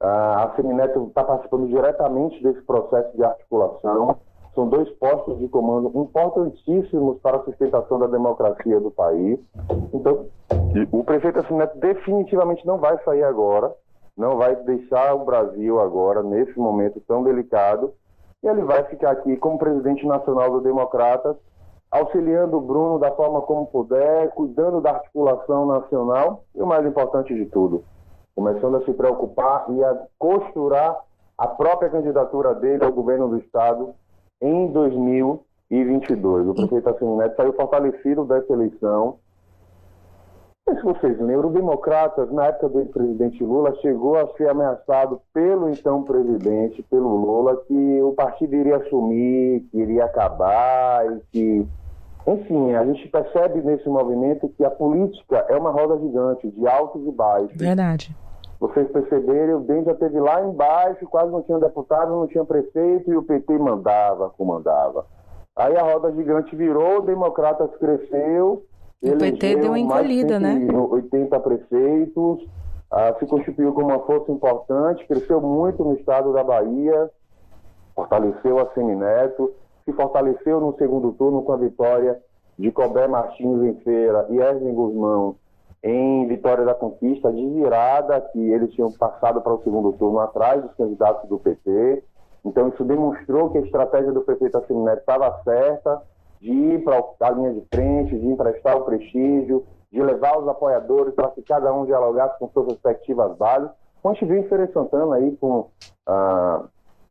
Ah, 0.00 0.44
a 0.44 0.56
Semineto 0.56 1.04
está 1.08 1.22
participando 1.22 1.68
diretamente 1.68 2.42
desse 2.42 2.62
processo 2.62 3.14
de 3.14 3.22
articulação. 3.22 4.16
São 4.54 4.66
dois 4.68 4.88
postos 4.92 5.38
de 5.38 5.46
comando 5.48 5.92
importantíssimos 5.94 7.18
para 7.20 7.36
a 7.36 7.44
sustentação 7.44 7.98
da 7.98 8.06
democracia 8.06 8.80
do 8.80 8.90
país. 8.90 9.38
Então, 9.92 10.24
o 10.90 11.04
prefeito 11.04 11.46
Semineto 11.46 11.78
definitivamente 11.78 12.66
não 12.66 12.78
vai 12.78 12.98
sair 13.04 13.22
agora, 13.22 13.70
não 14.16 14.36
vai 14.36 14.56
deixar 14.56 15.14
o 15.14 15.24
Brasil 15.24 15.80
agora, 15.80 16.22
nesse 16.22 16.58
momento 16.58 17.00
tão 17.06 17.22
delicado, 17.22 17.92
e 18.42 18.48
ele 18.48 18.62
vai 18.62 18.84
ficar 18.84 19.10
aqui 19.10 19.36
como 19.36 19.58
presidente 19.58 20.06
nacional 20.06 20.50
do 20.50 20.60
Democratas, 20.60 21.36
auxiliando 21.90 22.56
o 22.56 22.60
Bruno 22.60 22.98
da 22.98 23.10
forma 23.12 23.40
como 23.42 23.66
puder, 23.66 24.30
cuidando 24.30 24.80
da 24.80 24.92
articulação 24.92 25.66
nacional 25.66 26.44
e 26.54 26.62
o 26.62 26.66
mais 26.66 26.86
importante 26.86 27.34
de 27.34 27.46
tudo, 27.46 27.84
começando 28.34 28.76
a 28.76 28.84
se 28.84 28.92
preocupar 28.92 29.66
e 29.70 29.84
a 29.84 30.06
costurar 30.18 30.98
a 31.38 31.46
própria 31.46 31.90
candidatura 31.90 32.54
dele 32.54 32.84
ao 32.84 32.92
governo 32.92 33.28
do 33.28 33.38
Estado 33.38 33.94
em 34.40 34.68
2022. 34.72 36.48
O 36.48 36.54
prefeito 36.54 36.88
Assemi 36.88 37.16
Neto 37.16 37.36
saiu 37.36 37.52
fortalecido 37.52 38.24
dessa 38.24 38.52
eleição. 38.52 39.18
Sei 40.68 40.76
se 40.76 40.82
vocês 40.82 41.20
lembram, 41.20 41.48
o 41.48 41.52
Democratas, 41.52 42.28
na 42.32 42.46
época 42.46 42.68
do 42.68 42.86
presidente 42.86 43.42
Lula, 43.44 43.72
chegou 43.76 44.16
a 44.16 44.26
ser 44.36 44.48
ameaçado 44.48 45.20
pelo 45.32 45.70
então 45.70 46.02
presidente, 46.02 46.82
pelo 46.90 47.08
Lula, 47.08 47.56
que 47.68 48.02
o 48.02 48.12
partido 48.12 48.56
iria 48.56 48.78
assumir, 48.78 49.60
que 49.70 49.78
iria 49.78 50.04
acabar 50.04 51.06
e 51.06 51.20
que 51.30 51.68
enfim, 52.26 52.74
a 52.74 52.84
gente 52.84 53.06
percebe 53.08 53.62
nesse 53.62 53.88
movimento 53.88 54.48
que 54.56 54.64
a 54.64 54.70
política 54.70 55.46
é 55.48 55.56
uma 55.56 55.70
roda 55.70 55.96
gigante, 56.00 56.50
de 56.50 56.66
altos 56.66 57.06
e 57.06 57.12
baixos. 57.12 57.56
Verdade. 57.56 58.16
Vocês 58.58 58.90
perceberam, 58.90 59.58
o 59.58 59.60
DEM 59.60 59.84
já 59.84 59.94
teve 59.94 60.18
lá 60.18 60.42
embaixo, 60.42 61.06
quase 61.06 61.30
não 61.30 61.42
tinha 61.42 61.60
deputado, 61.60 62.10
não 62.10 62.26
tinha 62.26 62.44
prefeito, 62.44 63.12
e 63.12 63.16
o 63.16 63.22
PT 63.22 63.56
mandava, 63.58 64.30
comandava. 64.30 65.06
Aí 65.54 65.76
a 65.76 65.82
roda 65.82 66.10
gigante 66.12 66.56
virou, 66.56 66.98
o 66.98 67.02
Democratas 67.02 67.70
cresceu. 67.76 68.64
O 69.02 69.16
PT 69.16 69.56
deu 69.56 69.68
uma 69.68 69.78
encolhida, 69.78 70.40
né? 70.40 70.66
80 70.72 71.38
prefeitos, 71.40 72.46
ah, 72.90 73.14
se 73.18 73.26
constituiu 73.26 73.72
como 73.72 73.88
uma 73.88 74.00
força 74.00 74.32
importante, 74.32 75.06
cresceu 75.06 75.40
muito 75.40 75.84
no 75.84 75.94
estado 75.94 76.32
da 76.32 76.42
Bahia, 76.42 77.10
fortaleceu 77.94 78.58
a 78.58 78.72
Semineto, 78.72 79.52
se 79.84 79.92
fortaleceu 79.92 80.60
no 80.60 80.76
segundo 80.76 81.12
turno 81.12 81.42
com 81.42 81.52
a 81.52 81.56
vitória 81.56 82.20
de 82.58 82.70
Cobé 82.70 83.06
Martins 83.06 83.62
em 83.62 83.74
Feira 83.80 84.26
e 84.30 84.38
Erwin 84.38 84.74
Guzmão 84.74 85.36
em 85.82 86.26
Vitória 86.26 86.64
da 86.64 86.74
Conquista, 86.74 87.32
de 87.32 87.46
virada, 87.48 88.20
que 88.32 88.40
eles 88.40 88.72
tinham 88.72 88.90
passado 88.92 89.40
para 89.40 89.54
o 89.54 89.62
segundo 89.62 89.92
turno 89.92 90.18
atrás 90.18 90.62
dos 90.62 90.72
candidatos 90.74 91.28
do 91.28 91.38
PT. 91.38 92.02
Então, 92.44 92.68
isso 92.68 92.84
demonstrou 92.84 93.50
que 93.50 93.58
a 93.58 93.60
estratégia 93.60 94.12
do 94.12 94.22
prefeito 94.22 94.58
Assemineto 94.58 95.00
estava 95.00 95.42
certa, 95.44 96.02
de 96.40 96.50
ir 96.50 96.84
para 96.84 97.02
a 97.20 97.30
linha 97.30 97.52
de 97.54 97.64
frente, 97.72 98.18
de 98.18 98.26
emprestar 98.26 98.76
o 98.76 98.84
prestígio, 98.84 99.64
de 99.90 100.02
levar 100.02 100.38
os 100.38 100.48
apoiadores 100.48 101.14
para 101.14 101.30
que 101.30 101.42
cada 101.42 101.72
um 101.72 101.86
dialogasse 101.86 102.38
com 102.38 102.48
suas 102.48 102.66
respectivas 102.68 103.36
bases. 103.36 103.70
Como 104.02 104.14
a 104.14 104.18
gente 104.18 104.28
viu 104.28 104.38
em 104.38 104.48
Feira 104.48 104.70
Santana 104.72 105.16
aí 105.16 105.36
com 105.36 105.68
ah, 106.06 106.64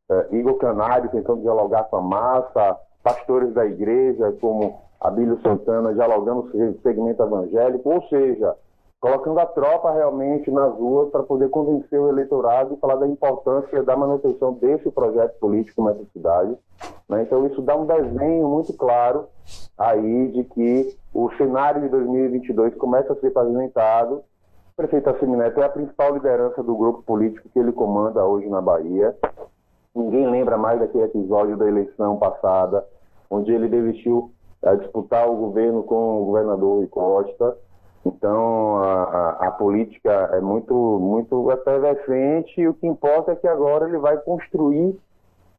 eh, 0.09 0.27
Igor 0.31 0.55
Canário 0.55 1.09
tentando 1.09 1.41
dialogar 1.41 1.85
com 1.85 1.97
a 1.97 2.01
massa, 2.01 2.77
pastores 3.03 3.53
da 3.53 3.65
igreja 3.65 4.31
como 4.39 4.79
Abílio 4.99 5.39
Santana 5.41 5.93
dialogando 5.93 6.43
com 6.43 6.57
o 6.57 6.81
segmento 6.81 7.21
evangélico, 7.21 7.89
ou 7.89 8.01
seja, 8.07 8.55
colocando 8.99 9.39
a 9.39 9.45
tropa 9.45 9.91
realmente 9.91 10.49
nas 10.49 10.73
ruas 10.73 11.11
para 11.11 11.23
poder 11.23 11.49
convencer 11.49 11.99
o 11.99 12.09
eleitorado 12.09 12.73
e 12.73 12.77
falar 12.77 12.95
da 12.95 13.07
importância 13.07 13.83
da 13.83 13.95
manutenção 13.95 14.53
desse 14.53 14.89
projeto 14.91 15.37
político 15.39 15.83
nessa 15.83 16.03
cidade. 16.11 16.57
Né? 17.07 17.23
Então 17.23 17.45
isso 17.45 17.61
dá 17.61 17.75
um 17.75 17.85
desenho 17.85 18.47
muito 18.47 18.73
claro 18.73 19.27
aí 19.77 20.31
de 20.31 20.43
que 20.45 20.97
o 21.13 21.29
cenário 21.37 21.81
de 21.81 21.89
2022 21.89 22.75
começa 22.75 23.13
a 23.13 23.15
ser 23.17 23.31
pavimentado. 23.31 24.23
O 24.73 24.75
prefeito 24.75 25.09
Assemineto 25.09 25.61
é 25.61 25.65
a 25.65 25.69
principal 25.69 26.13
liderança 26.13 26.61
do 26.61 26.75
grupo 26.75 27.01
político 27.03 27.47
que 27.49 27.59
ele 27.59 27.71
comanda 27.71 28.25
hoje 28.25 28.49
na 28.49 28.61
Bahia. 28.61 29.15
Ninguém 29.95 30.29
lembra 30.29 30.57
mais 30.57 30.79
daquele 30.79 31.05
episódio 31.05 31.55
da 31.55 31.67
eleição 31.67 32.17
passada, 32.17 32.85
onde 33.29 33.53
ele 33.53 33.69
desistiu 33.69 34.31
a 34.61 34.75
disputar 34.75 35.29
o 35.29 35.37
governo 35.37 35.83
com 35.83 36.21
o 36.21 36.25
governador 36.25 36.79
Rui 36.79 36.87
Costa. 36.87 37.57
Então, 38.05 38.64
a, 39.39 39.51
política 39.51 40.29
é 40.33 40.41
muito, 40.41 40.73
muito 40.73 41.51
efervescente 41.51 42.59
e 42.59 42.67
o 42.67 42.73
que 42.73 42.87
importa 42.87 43.31
é 43.31 43.35
que 43.35 43.47
agora 43.47 43.87
ele 43.87 43.97
vai 43.97 44.17
construir 44.17 44.99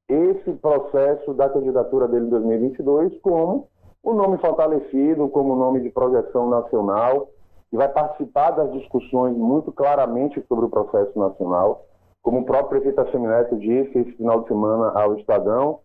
esse 0.09 0.53
processo 0.55 1.35
da 1.35 1.49
candidatura 1.49 2.07
dele 2.07 2.27
em 2.27 2.31
2022 2.31 3.19
como 3.21 3.69
o 4.03 4.15
nome 4.15 4.39
fortalecido, 4.39 5.29
como 5.29 5.57
nome 5.57 5.81
de 5.81 5.91
projeção 5.91 6.49
nacional, 6.49 7.29
e 7.73 7.77
vai 7.77 7.89
participar 7.89 8.53
das 8.53 8.73
discussões 8.73 9.37
muito 9.37 9.73
claramente 9.73 10.41
sobre 10.47 10.67
o 10.67 10.69
processo 10.69 11.19
nacional. 11.19 11.85
Como 12.23 12.41
o 12.41 12.45
próprio 12.45 12.81
prefeito 12.81 13.01
Assemineto 13.01 13.57
disse 13.57 13.99
esse 13.99 14.13
final 14.13 14.43
de 14.43 14.49
semana 14.49 14.93
ao 14.95 15.17
Estadão, 15.17 15.81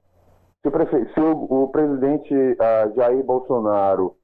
Se 0.62 0.68
o, 0.68 0.72
prefe... 0.72 1.06
se 1.14 1.20
o, 1.20 1.64
o 1.64 1.68
presidente 1.70 2.34
uh, 2.34 2.96
Jair 2.96 3.24
Bolsonaro 3.24 4.16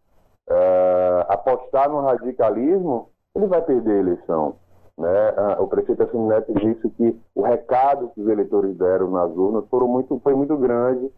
uh, 0.47 1.25
apostar 1.27 1.89
no 1.89 2.01
radicalismo, 2.01 3.09
ele 3.37 3.47
vai 3.47 3.61
perder 3.61 3.91
a 3.91 3.99
eleição. 3.99 4.55
Né? 4.97 5.35
O 5.59 5.67
prefeito 5.67 6.03
Assemi 6.03 6.27
Neto 6.27 6.53
disse 6.53 6.89
que 6.89 7.19
o 7.35 7.41
recado 7.43 8.09
que 8.09 8.21
os 8.21 8.27
eleitores 8.27 8.75
deram 8.75 9.11
nas 9.11 9.31
urnas 9.35 9.65
foram 9.69 9.87
muito, 9.87 10.19
foi 10.23 10.33
muito 10.33 10.57
grande, 10.57 11.11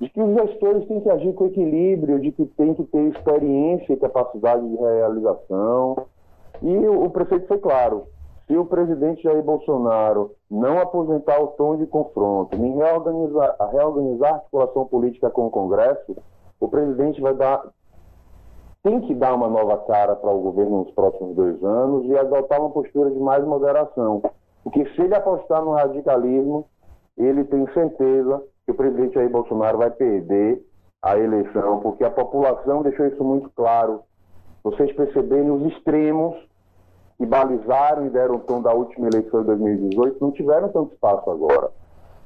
de 0.00 0.08
que 0.08 0.20
os 0.20 0.34
gestores 0.34 0.88
têm 0.88 1.00
que 1.00 1.10
agir 1.10 1.32
com 1.34 1.46
equilíbrio, 1.46 2.18
de 2.18 2.32
que 2.32 2.46
tem 2.46 2.74
que 2.74 2.84
ter 2.84 3.02
experiência 3.08 3.92
e 3.92 3.96
capacidade 3.96 4.66
de 4.66 4.76
realização. 4.76 6.06
E 6.62 6.74
o, 6.74 7.04
o 7.04 7.10
prefeito 7.10 7.46
foi 7.46 7.58
claro, 7.58 8.06
se 8.46 8.56
o 8.56 8.64
presidente 8.64 9.22
Jair 9.22 9.42
Bolsonaro 9.42 10.32
não 10.50 10.78
aposentar 10.78 11.40
o 11.40 11.48
tom 11.48 11.76
de 11.76 11.86
confronto, 11.86 12.58
nem 12.58 12.74
reorganizar, 12.74 13.56
reorganizar 13.70 14.32
a 14.32 14.34
articulação 14.36 14.86
política 14.86 15.30
com 15.30 15.46
o 15.46 15.50
Congresso, 15.50 16.16
o 16.58 16.68
presidente 16.68 17.20
vai 17.20 17.34
dar, 17.34 17.62
tem 18.82 19.00
que 19.02 19.14
dar 19.14 19.34
uma 19.34 19.48
nova 19.48 19.78
cara 19.78 20.16
para 20.16 20.30
o 20.30 20.40
governo 20.40 20.84
nos 20.84 20.90
próximos 20.92 21.36
dois 21.36 21.62
anos 21.62 22.04
e 22.06 22.18
adotar 22.18 22.60
uma 22.60 22.70
postura 22.70 23.10
de 23.10 23.18
mais 23.18 23.44
moderação. 23.44 24.22
Porque 24.64 24.84
se 24.90 25.02
ele 25.02 25.14
apostar 25.14 25.64
no 25.64 25.72
radicalismo, 25.72 26.66
ele 27.16 27.44
tem 27.44 27.66
certeza 27.72 28.42
que 28.64 28.72
o 28.72 28.74
presidente 28.74 29.14
Jair 29.14 29.30
Bolsonaro 29.30 29.78
vai 29.78 29.90
perder 29.90 30.64
a 31.00 31.18
eleição, 31.18 31.80
porque 31.80 32.04
a 32.04 32.10
população 32.10 32.82
deixou 32.82 33.06
isso 33.06 33.22
muito 33.22 33.50
claro. 33.50 34.02
Vocês 34.62 34.92
perceberem 34.92 35.50
os 35.50 35.72
extremos 35.72 36.36
que 37.18 37.26
balizaram 37.26 38.06
e 38.06 38.10
deram 38.10 38.36
o 38.36 38.40
tom 38.40 38.62
da 38.62 38.72
última 38.72 39.08
eleição 39.08 39.40
de 39.40 39.46
2018 39.46 40.18
não 40.20 40.32
tiveram 40.32 40.68
tanto 40.68 40.94
espaço 40.94 41.30
agora. 41.30 41.70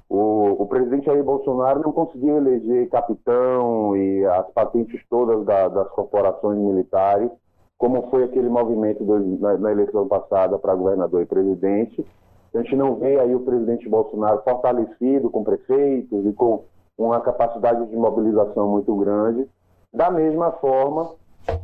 O, 0.08 0.62
o 0.62 0.66
presidente 0.66 1.06
Jair 1.06 1.24
Bolsonaro 1.24 1.82
não 1.82 1.92
conseguiu 1.92 2.36
eleger 2.36 2.88
capitão 2.88 3.96
e 3.96 4.24
as 4.24 4.48
patentes 4.52 5.00
todas 5.10 5.44
da, 5.44 5.68
das 5.68 5.88
corporações 5.90 6.58
militares, 6.58 7.30
como 7.76 8.08
foi 8.08 8.24
aquele 8.24 8.48
movimento 8.48 9.04
do, 9.04 9.18
na, 9.40 9.58
na, 9.58 9.72
eleição 9.72 10.06
passada 10.06 10.58
para 10.58 10.74
governador 10.74 11.22
e 11.22 11.26
presidente. 11.26 12.06
A 12.54 12.58
gente 12.58 12.76
não 12.76 12.94
vê 12.94 13.18
aí 13.18 13.34
o 13.34 13.40
presidente 13.40 13.88
Bolsonaro 13.88 14.42
fortalecido 14.42 15.28
com 15.28 15.42
prefeitos 15.42 16.24
e 16.24 16.32
com 16.32 16.64
uma 16.96 17.20
capacidade 17.20 17.84
de 17.86 17.96
mobilização 17.96 18.68
muito 18.68 18.94
grande, 18.96 19.46
da 19.92 20.10
mesma 20.10 20.52
forma 20.52 21.10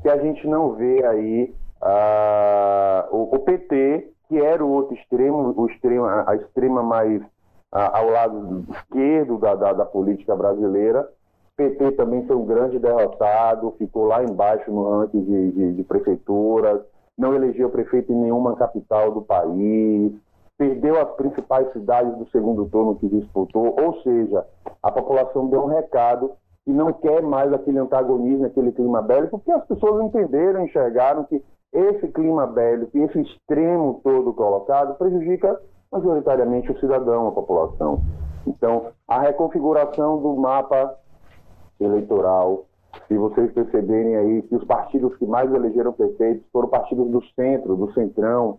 que 0.02 0.08
a 0.08 0.18
gente 0.18 0.46
não 0.46 0.72
vê 0.72 1.04
aí 1.06 1.54
o, 3.10 3.36
o, 3.36 3.38
PT, 3.38 4.12
que 4.28 4.38
era 4.38 4.64
o 4.64 4.70
outro 4.70 4.94
extremo, 4.94 5.54
o 5.56 5.66
extremo 5.66 6.04
a 6.04 6.34
extrema 6.36 6.82
mais 6.82 7.22
ao 7.72 8.10
lado 8.10 8.64
esquerdo 8.68 9.38
da, 9.38 9.54
da, 9.54 9.72
da, 9.72 9.84
política 9.84 10.36
brasileira. 10.36 11.08
PT 11.56 11.92
também 11.92 12.26
foi 12.26 12.36
um 12.36 12.44
grande 12.44 12.78
derrotado, 12.78 13.74
ficou 13.78 14.04
lá 14.04 14.22
embaixo 14.22 14.70
no 14.70 15.00
ranking 15.00 15.24
de, 15.24 15.52
de, 15.52 15.72
de 15.74 15.84
prefeituras, 15.84 16.82
não 17.16 17.34
elegeu 17.34 17.70
prefeito 17.70 18.12
em 18.12 18.16
nenhuma 18.16 18.56
capital 18.56 19.12
do 19.12 19.22
país, 19.22 20.12
perdeu 20.58 21.00
as 21.00 21.10
principais 21.16 21.72
cidades 21.72 22.16
do 22.16 22.28
segundo 22.30 22.66
turno 22.66 22.96
que 22.96 23.08
disputou, 23.08 23.74
ou 23.80 24.02
seja, 24.02 24.46
a 24.82 24.90
população 24.90 25.48
deu 25.48 25.62
um 25.62 25.66
recado 25.66 26.32
que 26.64 26.72
não 26.72 26.92
quer 26.92 27.22
mais 27.22 27.52
aquele 27.52 27.78
antagonismo, 27.78 28.46
aquele 28.46 28.72
clima 28.72 29.02
bélico, 29.02 29.38
porque 29.38 29.50
as 29.50 29.66
pessoas 29.66 30.04
entenderam, 30.04 30.64
enxergaram 30.64 31.24
que 31.24 31.42
esse 31.72 32.06
clima 32.08 32.46
bélico 32.46 32.96
e 32.96 33.02
esse 33.02 33.20
extremo 33.20 34.00
todo 34.04 34.32
colocado 34.34 34.96
prejudica 34.96 35.58
majoritariamente 35.92 36.72
o 36.72 36.80
cidadão, 36.80 37.28
a 37.28 37.32
população. 37.32 38.02
Então, 38.46 38.86
a 39.06 39.20
reconfiguração 39.20 40.20
do 40.20 40.34
mapa 40.34 40.96
eleitoral, 41.78 42.64
se 43.06 43.16
vocês 43.16 43.52
perceberem 43.52 44.16
aí 44.16 44.42
que 44.42 44.56
os 44.56 44.64
partidos 44.64 45.14
que 45.16 45.26
mais 45.26 45.52
elegeram 45.52 45.92
prefeitos 45.92 46.44
foram 46.52 46.68
partidos 46.68 47.10
do 47.10 47.22
centro, 47.34 47.76
do 47.76 47.92
centrão, 47.92 48.58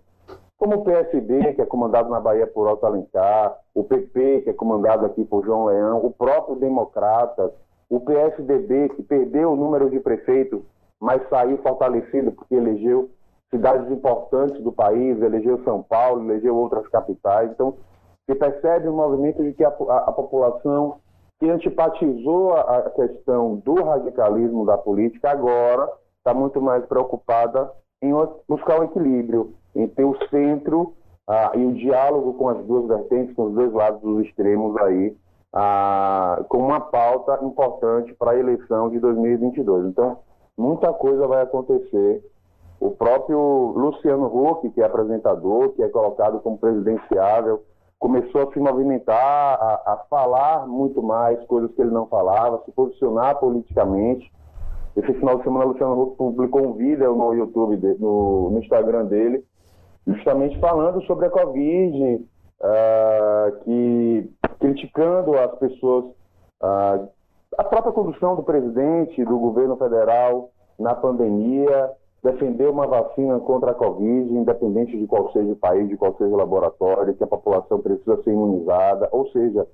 como 0.58 0.78
o 0.78 0.84
PSD, 0.84 1.54
que 1.56 1.62
é 1.62 1.66
comandado 1.66 2.10
na 2.10 2.20
Bahia 2.20 2.48
por 2.48 2.68
Otto 2.68 2.86
Alencar, 2.86 3.58
o 3.74 3.84
PP, 3.84 4.42
que 4.42 4.50
é 4.52 4.54
comandado 4.54 5.06
aqui 5.06 5.26
por 5.26 5.44
João 5.44 5.66
Leão, 5.66 6.06
o 6.06 6.12
próprio 6.12 6.56
Democratas, 6.56 7.52
o 7.90 8.00
PSDB, 8.00 8.90
que 8.90 9.04
perdeu 9.04 9.52
o 9.52 9.56
número 9.58 9.90
de 9.90 10.00
prefeitos 10.00 10.62
mas 11.04 11.22
saiu 11.28 11.58
fortalecido 11.58 12.32
porque 12.32 12.56
elegeu 12.56 13.10
cidades 13.54 13.90
importantes 13.92 14.62
do 14.64 14.72
país, 14.72 15.22
elegeu 15.22 15.64
São 15.64 15.84
Paulo, 15.84 16.24
elegeu 16.24 16.56
outras 16.56 16.88
capitais. 16.88 17.52
Então, 17.52 17.76
se 18.26 18.36
percebe 18.36 18.90
um 18.90 18.96
movimento 18.96 19.44
de 19.44 19.54
que 19.54 19.64
a, 19.64 19.70
a, 19.70 19.98
a 20.10 20.12
população 20.12 20.98
que 21.40 21.50
antipatizou 21.50 22.54
a, 22.54 22.78
a, 22.78 22.90
questão 22.90 23.58
do 23.58 23.76
radicalismo 23.76 24.66
da 24.66 24.78
política 24.78 25.32
agora 25.32 25.90
está 26.18 26.34
muito 26.34 26.62
mais 26.62 26.86
preocupada 26.86 27.72
em 28.02 28.12
buscar 28.48 28.80
o 28.80 28.86
equilíbrio, 28.86 29.54
em 29.76 29.88
ter 29.88 30.06
o 30.06 30.18
centro 30.30 30.94
ah, 31.28 31.52
e 31.56 31.66
o 31.66 31.74
diálogo 31.74 32.34
com 32.36 32.50
as 32.50 32.66
duas 32.66 32.88
vertentes, 32.88 33.36
com 33.36 33.46
os 33.46 33.54
dois 33.54 33.72
lados 33.74 34.02
dos 34.02 34.26
extremos 34.26 34.76
aí, 34.78 35.16
ah, 35.54 36.44
com 36.50 36.60
uma 36.60 36.80
pauta 36.80 37.40
importante 37.44 38.14
para 38.14 38.32
a 38.32 38.40
eleição 38.40 38.90
de 38.90 39.00
2022. 39.00 39.88
Então, 39.88 40.20
muita 40.58 40.94
coisa 40.94 41.28
vai 41.28 41.44
acontecer. 41.44 42.24
O 42.80 42.92
próprio 42.92 43.40
Luciano 43.76 44.26
Huck, 44.26 44.70
que 44.72 44.82
é 44.82 44.86
apresentador, 44.86 45.70
que 45.70 45.84
é 45.84 45.90
colocado 45.90 46.40
como 46.42 46.58
presidenciável, 46.58 47.64
começou 47.98 48.42
a 48.42 48.52
se 48.52 48.60
movimentar, 48.60 49.16
a, 49.18 49.94
a 49.94 49.98
falar 50.10 50.68
muito 50.68 51.02
mais 51.02 51.42
coisas 51.46 51.72
que 51.74 51.82
ele 51.82 51.92
não 51.92 52.06
falava, 52.08 52.62
se 52.66 52.72
posicionar 52.74 53.40
politicamente. 53.40 54.30
Esse 54.96 55.14
final 55.14 55.38
de 55.38 55.44
semana, 55.44 55.66
o 55.66 55.70
Luciano 55.70 56.02
Huck 56.02 56.18
publicou 56.18 56.68
um 56.68 56.74
vídeo 56.74 57.16
no 57.16 57.34
YouTube, 57.34 57.78
de, 57.78 57.94
no, 57.96 58.52
no, 58.52 58.60
Instagram 58.60 59.06
dele, 59.06 59.44
justamente 60.06 60.60
falando 60.60 61.02
sobre 61.04 61.28
a 61.28 61.30
Covid, 61.30 62.16
uh, 62.16 63.64
que, 63.64 64.30
criticando 64.60 65.38
as 65.40 65.58
pessoas 65.58 66.06
uh, 66.62 67.08
a 67.58 67.64
própria 67.64 67.94
condução 67.94 68.36
do 68.36 68.44
presidente, 68.44 69.24
do 69.24 69.38
governo 69.38 69.78
federal 69.78 70.50
na 70.80 70.94
pandemia, 70.94 71.92
defender 72.24 72.70
uma 72.70 72.88
vacina 72.88 73.40
contra 73.42 73.72
a 73.72 73.74
Covid, 73.74 74.34
independente 74.34 74.98
de 74.98 75.06
qual 75.06 75.32
seja 75.34 75.52
o 75.52 75.58
país, 75.58 75.90
de 75.90 75.98
qual 75.98 76.16
seja 76.18 76.34
o 76.34 76.38
laboratório, 76.38 77.14
que 77.14 77.24
a 77.24 77.28
população 77.28 77.82
precisa 77.82 78.22
ser 78.24 78.32
imunizada. 78.32 79.10
Ou 79.12 79.28
seja, 79.30 79.68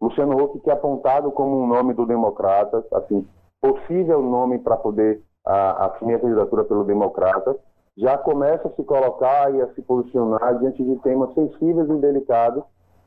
Luciano 0.00 0.40
Huck, 0.40 0.60
que 0.60 0.70
é 0.70 0.72
apontado 0.72 1.32
como 1.32 1.60
um 1.60 1.66
nome 1.66 1.94
do 1.94 2.06
Democratas, 2.06 2.84
assim, 2.92 3.26
possível 3.60 4.22
nome 4.22 4.60
para 4.60 4.76
poder 4.76 5.20
a, 5.44 5.86
assumir 5.86 6.14
a 6.14 6.20
candidatura 6.20 6.64
pelo 6.64 6.84
Democratas, 6.84 7.56
já 7.96 8.16
começa 8.16 8.68
a 8.68 8.70
se 8.70 8.84
colocar 8.84 9.52
e 9.52 9.60
a 9.60 9.74
se 9.74 9.82
posicionar 9.82 10.56
diante 10.60 10.84
de 10.84 10.94
temas 11.00 11.34
sensíveis 11.34 11.90
e 11.90 11.94
delicados 11.94 12.62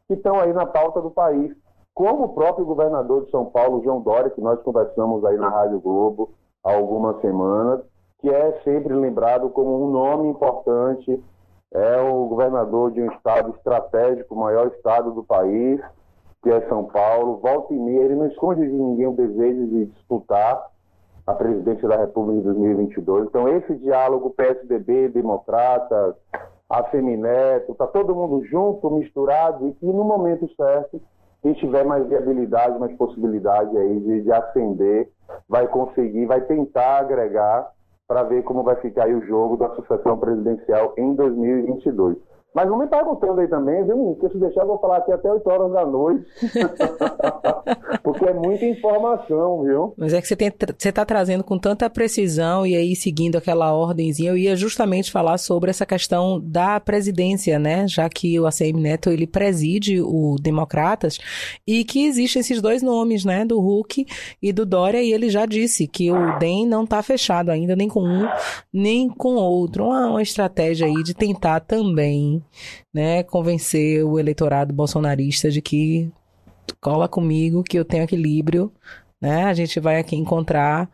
que 0.05 0.15
estão 0.15 0.37
aí 0.37 0.51
na 0.51 0.65
pauta 0.65 1.01
do 1.01 1.09
país 1.09 1.55
como 1.93 2.25
o 2.25 2.33
próprio 2.33 2.65
governador 2.65 3.25
de 3.25 3.31
São 3.31 3.45
Paulo, 3.45 3.81
João 3.83 4.01
Dória, 4.01 4.29
que 4.29 4.41
nós 4.41 4.61
conversamos 4.63 5.23
aí 5.23 5.37
na 5.37 5.49
Rádio 5.49 5.79
Globo 5.79 6.31
há 6.63 6.73
algumas 6.73 7.19
semanas, 7.21 7.81
que 8.21 8.29
é 8.29 8.61
sempre 8.63 8.93
lembrado 8.93 9.49
como 9.49 9.83
um 9.83 9.89
nome 9.91 10.29
importante, 10.29 11.21
é 11.73 11.99
o 11.99 12.27
governador 12.27 12.91
de 12.91 13.01
um 13.01 13.11
estado 13.11 13.55
estratégico, 13.55 14.35
o 14.35 14.39
maior 14.39 14.67
estado 14.67 15.11
do 15.11 15.23
país, 15.23 15.81
que 16.43 16.49
é 16.49 16.67
São 16.67 16.85
Paulo. 16.85 17.37
Volta 17.37 17.73
e 17.73 17.79
meia, 17.79 18.03
ele 18.03 18.15
não 18.15 18.27
esconde 18.27 18.61
de 18.61 18.73
ninguém 18.73 19.07
o 19.07 19.13
desejo 19.13 19.67
de 19.67 19.85
disputar 19.85 20.69
a 21.25 21.33
presidência 21.33 21.87
da 21.87 21.97
República 21.97 22.39
em 22.39 22.43
2022. 22.43 23.27
Então, 23.27 23.47
esse 23.47 23.75
diálogo 23.77 24.31
PSDB, 24.31 25.09
democratas, 25.09 26.15
a 26.69 26.89
Semineto, 26.89 27.71
está 27.71 27.87
todo 27.87 28.15
mundo 28.15 28.45
junto, 28.45 28.89
misturado, 28.91 29.67
e 29.67 29.73
que 29.73 29.85
no 29.85 30.03
momento 30.03 30.47
certo 30.55 31.01
quem 31.41 31.53
tiver 31.53 31.83
mais 31.83 32.07
viabilidade, 32.07 32.77
mais 32.77 32.95
possibilidade 32.95 33.75
aí 33.75 33.99
de, 33.99 34.21
de 34.21 34.31
ascender, 34.31 35.09
vai 35.49 35.67
conseguir, 35.67 36.27
vai 36.27 36.41
tentar 36.41 36.99
agregar 36.99 37.67
para 38.11 38.23
ver 38.23 38.43
como 38.43 38.61
vai 38.61 38.75
ficar 38.75 39.07
o 39.07 39.25
jogo 39.25 39.55
da 39.55 39.73
sucessão 39.73 40.17
presidencial 40.17 40.93
em 40.97 41.15
2022. 41.15 42.17
Mas 42.53 42.67
não 42.67 42.77
me 42.77 42.87
perguntando 42.87 43.39
aí 43.39 43.47
também, 43.47 43.83
viu, 43.85 44.17
Porque 44.19 44.33
se 44.33 44.37
deixar, 44.37 44.61
eu 44.61 44.67
vou 44.67 44.79
falar 44.79 44.97
aqui 44.97 45.11
até 45.11 45.31
8 45.31 45.49
horas 45.49 45.71
da 45.71 45.85
noite. 45.85 46.25
Porque 48.03 48.25
é 48.25 48.33
muita 48.33 48.65
informação, 48.65 49.63
viu? 49.63 49.93
Mas 49.97 50.13
é 50.13 50.19
que 50.19 50.27
você, 50.27 50.35
tem, 50.35 50.51
você 50.77 50.91
tá 50.91 51.05
trazendo 51.05 51.45
com 51.45 51.57
tanta 51.57 51.89
precisão 51.89 52.67
e 52.67 52.75
aí 52.75 52.93
seguindo 52.93 53.37
aquela 53.37 53.73
ordemzinha, 53.73 54.31
eu 54.31 54.37
ia 54.37 54.55
justamente 54.55 55.11
falar 55.11 55.37
sobre 55.37 55.69
essa 55.69 55.85
questão 55.85 56.41
da 56.43 56.77
presidência, 56.79 57.57
né? 57.57 57.87
Já 57.87 58.09
que 58.09 58.37
o 58.37 58.45
ACM 58.45 58.81
Neto, 58.81 59.09
ele 59.09 59.25
preside 59.25 60.01
o 60.01 60.35
Democratas 60.41 61.19
e 61.65 61.85
que 61.85 62.05
existem 62.05 62.41
esses 62.41 62.61
dois 62.61 62.83
nomes, 62.83 63.23
né? 63.23 63.45
Do 63.45 63.61
Hulk 63.61 64.05
e 64.41 64.51
do 64.51 64.65
Dória, 64.65 65.01
e 65.01 65.13
ele 65.13 65.29
já 65.29 65.45
disse 65.45 65.87
que 65.87 66.11
o 66.11 66.37
DEM 66.37 66.67
não 66.67 66.85
tá 66.85 67.01
fechado 67.01 67.49
ainda, 67.49 67.77
nem 67.77 67.87
com 67.87 68.03
um, 68.03 68.27
nem 68.73 69.07
com 69.07 69.35
outro. 69.35 69.85
Uma, 69.85 70.07
uma 70.09 70.21
estratégia 70.21 70.87
aí 70.87 71.01
de 71.03 71.13
tentar 71.13 71.61
também 71.61 72.40
né, 72.93 73.23
convencer 73.23 74.03
o 74.03 74.19
eleitorado 74.19 74.73
bolsonarista 74.73 75.49
de 75.49 75.61
que 75.61 76.11
cola 76.79 77.07
comigo 77.07 77.63
que 77.63 77.77
eu 77.77 77.85
tenho 77.85 78.03
equilíbrio, 78.03 78.71
né? 79.19 79.45
A 79.45 79.53
gente 79.53 79.79
vai 79.79 79.99
aqui 79.99 80.15
encontrar 80.15 80.89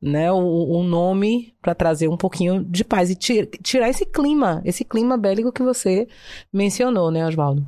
né, 0.00 0.32
um, 0.32 0.78
um 0.78 0.82
nome 0.82 1.54
para 1.62 1.74
trazer 1.74 2.08
um 2.08 2.16
pouquinho 2.16 2.64
de 2.64 2.84
paz 2.84 3.08
e 3.08 3.14
tira, 3.14 3.46
tirar 3.62 3.88
esse 3.88 4.04
clima, 4.04 4.60
esse 4.64 4.84
clima 4.84 5.16
bélico 5.16 5.52
que 5.52 5.62
você 5.62 6.08
mencionou, 6.52 7.10
né, 7.10 7.24
Oswaldo? 7.24 7.62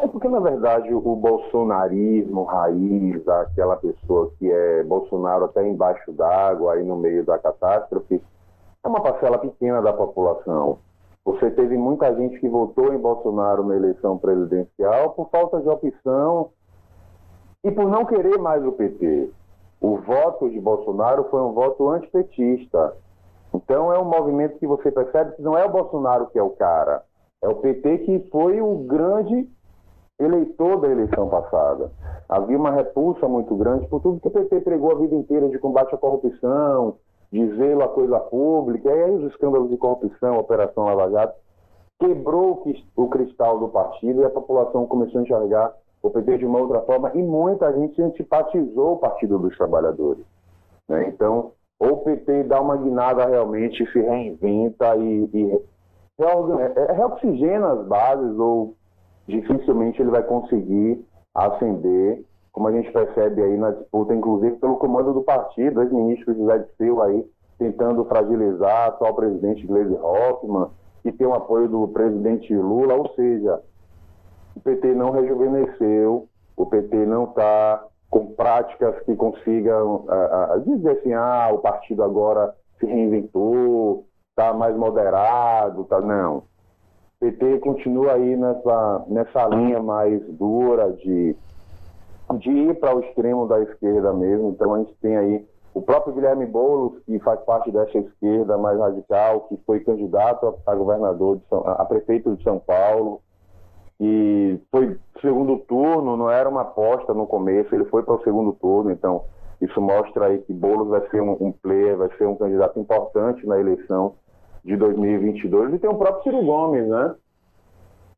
É 0.00 0.08
porque, 0.08 0.28
na 0.28 0.40
verdade, 0.40 0.92
o 0.92 1.00
bolsonarismo 1.00 2.42
raiz, 2.42 3.28
aquela 3.28 3.76
pessoa 3.76 4.32
que 4.36 4.50
é 4.50 4.82
Bolsonaro 4.82 5.44
até 5.44 5.64
embaixo 5.64 6.10
d'água, 6.12 6.74
aí 6.74 6.82
no 6.82 6.96
meio 6.96 7.24
da 7.24 7.38
catástrofe, 7.38 8.20
é 8.84 8.88
uma 8.88 9.00
parcela 9.00 9.38
pequena 9.38 9.80
da 9.80 9.92
população. 9.92 10.78
Você 11.24 11.50
teve 11.52 11.76
muita 11.76 12.14
gente 12.16 12.38
que 12.40 12.48
votou 12.48 12.92
em 12.92 12.98
Bolsonaro 12.98 13.62
na 13.62 13.76
eleição 13.76 14.18
presidencial 14.18 15.10
por 15.10 15.30
falta 15.30 15.60
de 15.60 15.68
opção 15.68 16.50
e 17.64 17.70
por 17.70 17.88
não 17.88 18.04
querer 18.04 18.38
mais 18.38 18.64
o 18.66 18.72
PT. 18.72 19.30
O 19.80 19.98
voto 19.98 20.50
de 20.50 20.60
Bolsonaro 20.60 21.28
foi 21.30 21.40
um 21.40 21.52
voto 21.52 21.88
antipetista. 21.88 22.96
Então 23.54 23.92
é 23.92 23.98
um 23.98 24.04
movimento 24.04 24.58
que 24.58 24.66
você 24.66 24.90
percebe 24.90 25.36
que 25.36 25.42
não 25.42 25.56
é 25.56 25.64
o 25.64 25.70
Bolsonaro 25.70 26.26
que 26.26 26.38
é 26.38 26.42
o 26.42 26.50
cara, 26.50 27.02
é 27.42 27.48
o 27.48 27.56
PT 27.56 27.98
que 27.98 28.18
foi 28.30 28.60
o 28.60 28.78
grande 28.78 29.48
eleitor 30.18 30.80
da 30.80 30.88
eleição 30.88 31.28
passada. 31.28 31.90
Havia 32.28 32.56
uma 32.56 32.70
repulsa 32.70 33.28
muito 33.28 33.54
grande 33.56 33.86
por 33.88 34.00
tudo 34.00 34.20
que 34.20 34.28
o 34.28 34.30
PT 34.30 34.60
pregou 34.60 34.92
a 34.92 34.98
vida 34.98 35.14
inteira 35.14 35.48
de 35.48 35.58
combate 35.58 35.94
à 35.94 35.98
corrupção, 35.98 36.96
de 37.32 37.56
zelo 37.56 37.82
à 37.82 37.88
coisa 37.88 38.20
pública, 38.20 38.90
e 38.90 39.02
aí 39.02 39.10
os 39.10 39.32
escândalos 39.32 39.70
de 39.70 39.76
corrupção, 39.78 40.36
Operação 40.38 40.84
Lava 40.84 41.10
Jato, 41.10 41.34
quebrou 41.98 42.62
o 42.96 43.08
cristal 43.08 43.58
do 43.58 43.68
partido 43.68 44.20
e 44.20 44.24
a 44.24 44.30
população 44.30 44.86
começou 44.86 45.20
a 45.20 45.22
enxergar 45.22 45.72
o 46.02 46.10
PT 46.10 46.38
de 46.38 46.44
uma 46.46 46.58
outra 46.58 46.80
forma 46.82 47.12
e 47.14 47.22
muita 47.22 47.72
gente 47.72 48.02
antipatizou 48.02 48.94
o 48.94 48.98
Partido 48.98 49.38
dos 49.38 49.56
Trabalhadores. 49.56 50.24
Né? 50.88 51.08
Então, 51.08 51.52
ou 51.78 51.92
o 51.92 51.96
PT 51.98 52.44
dá 52.44 52.60
uma 52.60 52.76
guinada 52.76 53.24
realmente, 53.24 53.86
se 53.92 54.00
reinventa 54.00 54.96
e, 54.96 55.30
e 55.32 55.62
é, 56.20 56.92
reoxigena 56.92 57.72
as 57.72 57.86
bases 57.86 58.38
ou 58.38 58.74
dificilmente 59.26 60.02
ele 60.02 60.10
vai 60.10 60.22
conseguir 60.22 61.04
ascender, 61.34 62.24
como 62.52 62.68
a 62.68 62.72
gente 62.72 62.92
percebe 62.92 63.42
aí 63.42 63.56
na 63.56 63.70
disputa, 63.70 64.14
inclusive 64.14 64.56
pelo 64.56 64.76
comando 64.76 65.14
do 65.14 65.22
partido, 65.22 65.74
dois 65.74 65.90
ministros 65.90 66.36
José 66.36 66.58
de 66.58 66.76
Silva 66.76 67.06
aí 67.06 67.24
tentando 67.58 68.04
fragilizar 68.04 68.88
o 68.88 68.92
atual 68.92 69.14
presidente 69.14 69.66
Gleisi 69.66 69.94
Hoffmann, 69.94 70.68
que 71.02 71.12
tem 71.12 71.26
o 71.26 71.34
apoio 71.34 71.68
do 71.68 71.88
presidente 71.88 72.54
Lula, 72.54 72.94
ou 72.94 73.08
seja, 73.14 73.60
o 74.56 74.60
PT 74.60 74.94
não 74.94 75.10
rejuvenesceu, 75.10 76.28
o 76.56 76.66
PT 76.66 77.06
não 77.06 77.24
está 77.24 77.84
com 78.10 78.26
práticas 78.34 79.00
que 79.04 79.16
consigam 79.16 80.04
dizer 80.66 80.98
assim, 80.98 81.14
ah, 81.14 81.50
o 81.52 81.58
partido 81.58 82.02
agora 82.02 82.54
se 82.78 82.86
reinventou, 82.86 84.06
está 84.30 84.52
mais 84.52 84.76
moderado, 84.76 85.84
tá 85.84 86.00
não. 86.00 86.38
O 86.38 86.44
PT 87.20 87.58
continua 87.60 88.12
aí 88.12 88.36
nessa, 88.36 89.04
nessa 89.08 89.46
linha 89.46 89.80
mais 89.80 90.20
dura 90.28 90.92
de, 90.92 91.34
de 92.38 92.50
ir 92.50 92.78
para 92.78 92.94
o 92.94 93.00
extremo 93.00 93.46
da 93.46 93.60
esquerda 93.60 94.12
mesmo. 94.12 94.50
Então 94.50 94.74
a 94.74 94.78
gente 94.78 94.94
tem 95.00 95.16
aí 95.16 95.46
o 95.74 95.80
próprio 95.80 96.14
Guilherme 96.14 96.46
Boulos, 96.46 96.98
que 97.04 97.18
faz 97.20 97.40
parte 97.40 97.70
dessa 97.70 97.96
esquerda 97.96 98.58
mais 98.58 98.78
radical, 98.78 99.42
que 99.42 99.56
foi 99.64 99.80
candidato 99.80 100.54
a, 100.66 100.74
governador, 100.74 101.40
São, 101.48 101.62
a 101.66 101.84
prefeito 101.84 102.36
de 102.36 102.42
São 102.42 102.58
Paulo, 102.58 103.20
e 103.98 104.60
foi 104.70 104.98
segundo 105.20 105.58
turno, 105.60 106.16
não 106.16 106.30
era 106.30 106.48
uma 106.48 106.62
aposta 106.62 107.14
no 107.14 107.26
começo, 107.26 107.74
ele 107.74 107.84
foi 107.86 108.02
para 108.02 108.14
o 108.14 108.22
segundo 108.22 108.52
turno, 108.54 108.90
então 108.90 109.24
isso 109.60 109.80
mostra 109.80 110.26
aí 110.26 110.38
que 110.38 110.52
Boulos 110.52 110.88
vai 110.88 111.08
ser 111.08 111.22
um, 111.22 111.36
um 111.40 111.52
player, 111.52 111.96
vai 111.96 112.10
ser 112.18 112.26
um 112.26 112.34
candidato 112.34 112.78
importante 112.78 113.46
na 113.46 113.58
eleição 113.58 114.14
de 114.64 114.76
2022. 114.76 115.74
E 115.74 115.78
tem 115.78 115.88
o 115.88 115.94
próprio 115.94 116.22
Ciro 116.24 116.44
Gomes, 116.44 116.86
né? 116.86 117.14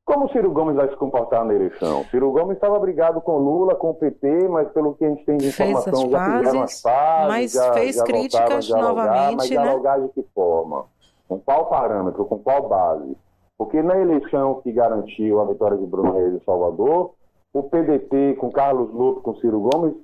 Como 0.04 0.26
o 0.26 0.28
Ciro 0.32 0.50
Gomes 0.52 0.76
vai 0.76 0.88
se 0.88 0.96
comportar 0.96 1.44
na 1.44 1.54
eleição? 1.54 2.04
Ciro 2.10 2.30
Gomes 2.30 2.56
estava 2.56 2.78
brigado 2.78 3.22
com 3.22 3.38
Lula, 3.38 3.74
com 3.74 3.90
o 3.90 3.94
PT, 3.94 4.48
mas 4.48 4.70
pelo 4.72 4.94
que 4.94 5.04
a 5.04 5.08
gente 5.08 5.24
tem 5.24 5.38
de 5.38 5.48
informação, 5.48 6.10
já 6.10 6.38
fizeram 6.38 6.62
as 6.62 6.82
pazes, 6.82 7.28
mas 7.28 7.52
já, 7.52 7.72
fez 7.72 7.96
já 7.96 8.04
críticas 8.04 8.68
novamente, 8.68 9.36
mas 9.36 9.50
né? 9.50 9.62
dialogar 9.62 10.00
de 10.00 10.08
que 10.08 10.22
forma? 10.34 10.84
Com 11.26 11.40
qual 11.40 11.66
parâmetro, 11.66 12.26
com 12.26 12.38
qual 12.38 12.68
base? 12.68 13.16
Porque 13.56 13.82
na 13.82 13.96
eleição 13.98 14.60
que 14.62 14.72
garantiu 14.72 15.40
a 15.40 15.46
vitória 15.46 15.78
de 15.78 15.86
Bruno 15.86 16.12
Reis 16.12 16.34
em 16.34 16.44
Salvador, 16.44 17.12
o 17.54 17.62
PDT, 17.62 18.34
com 18.34 18.50
Carlos 18.50 18.92
Lupe, 18.92 19.22
com 19.22 19.34
Ciro 19.36 19.60
Gomes, 19.60 19.94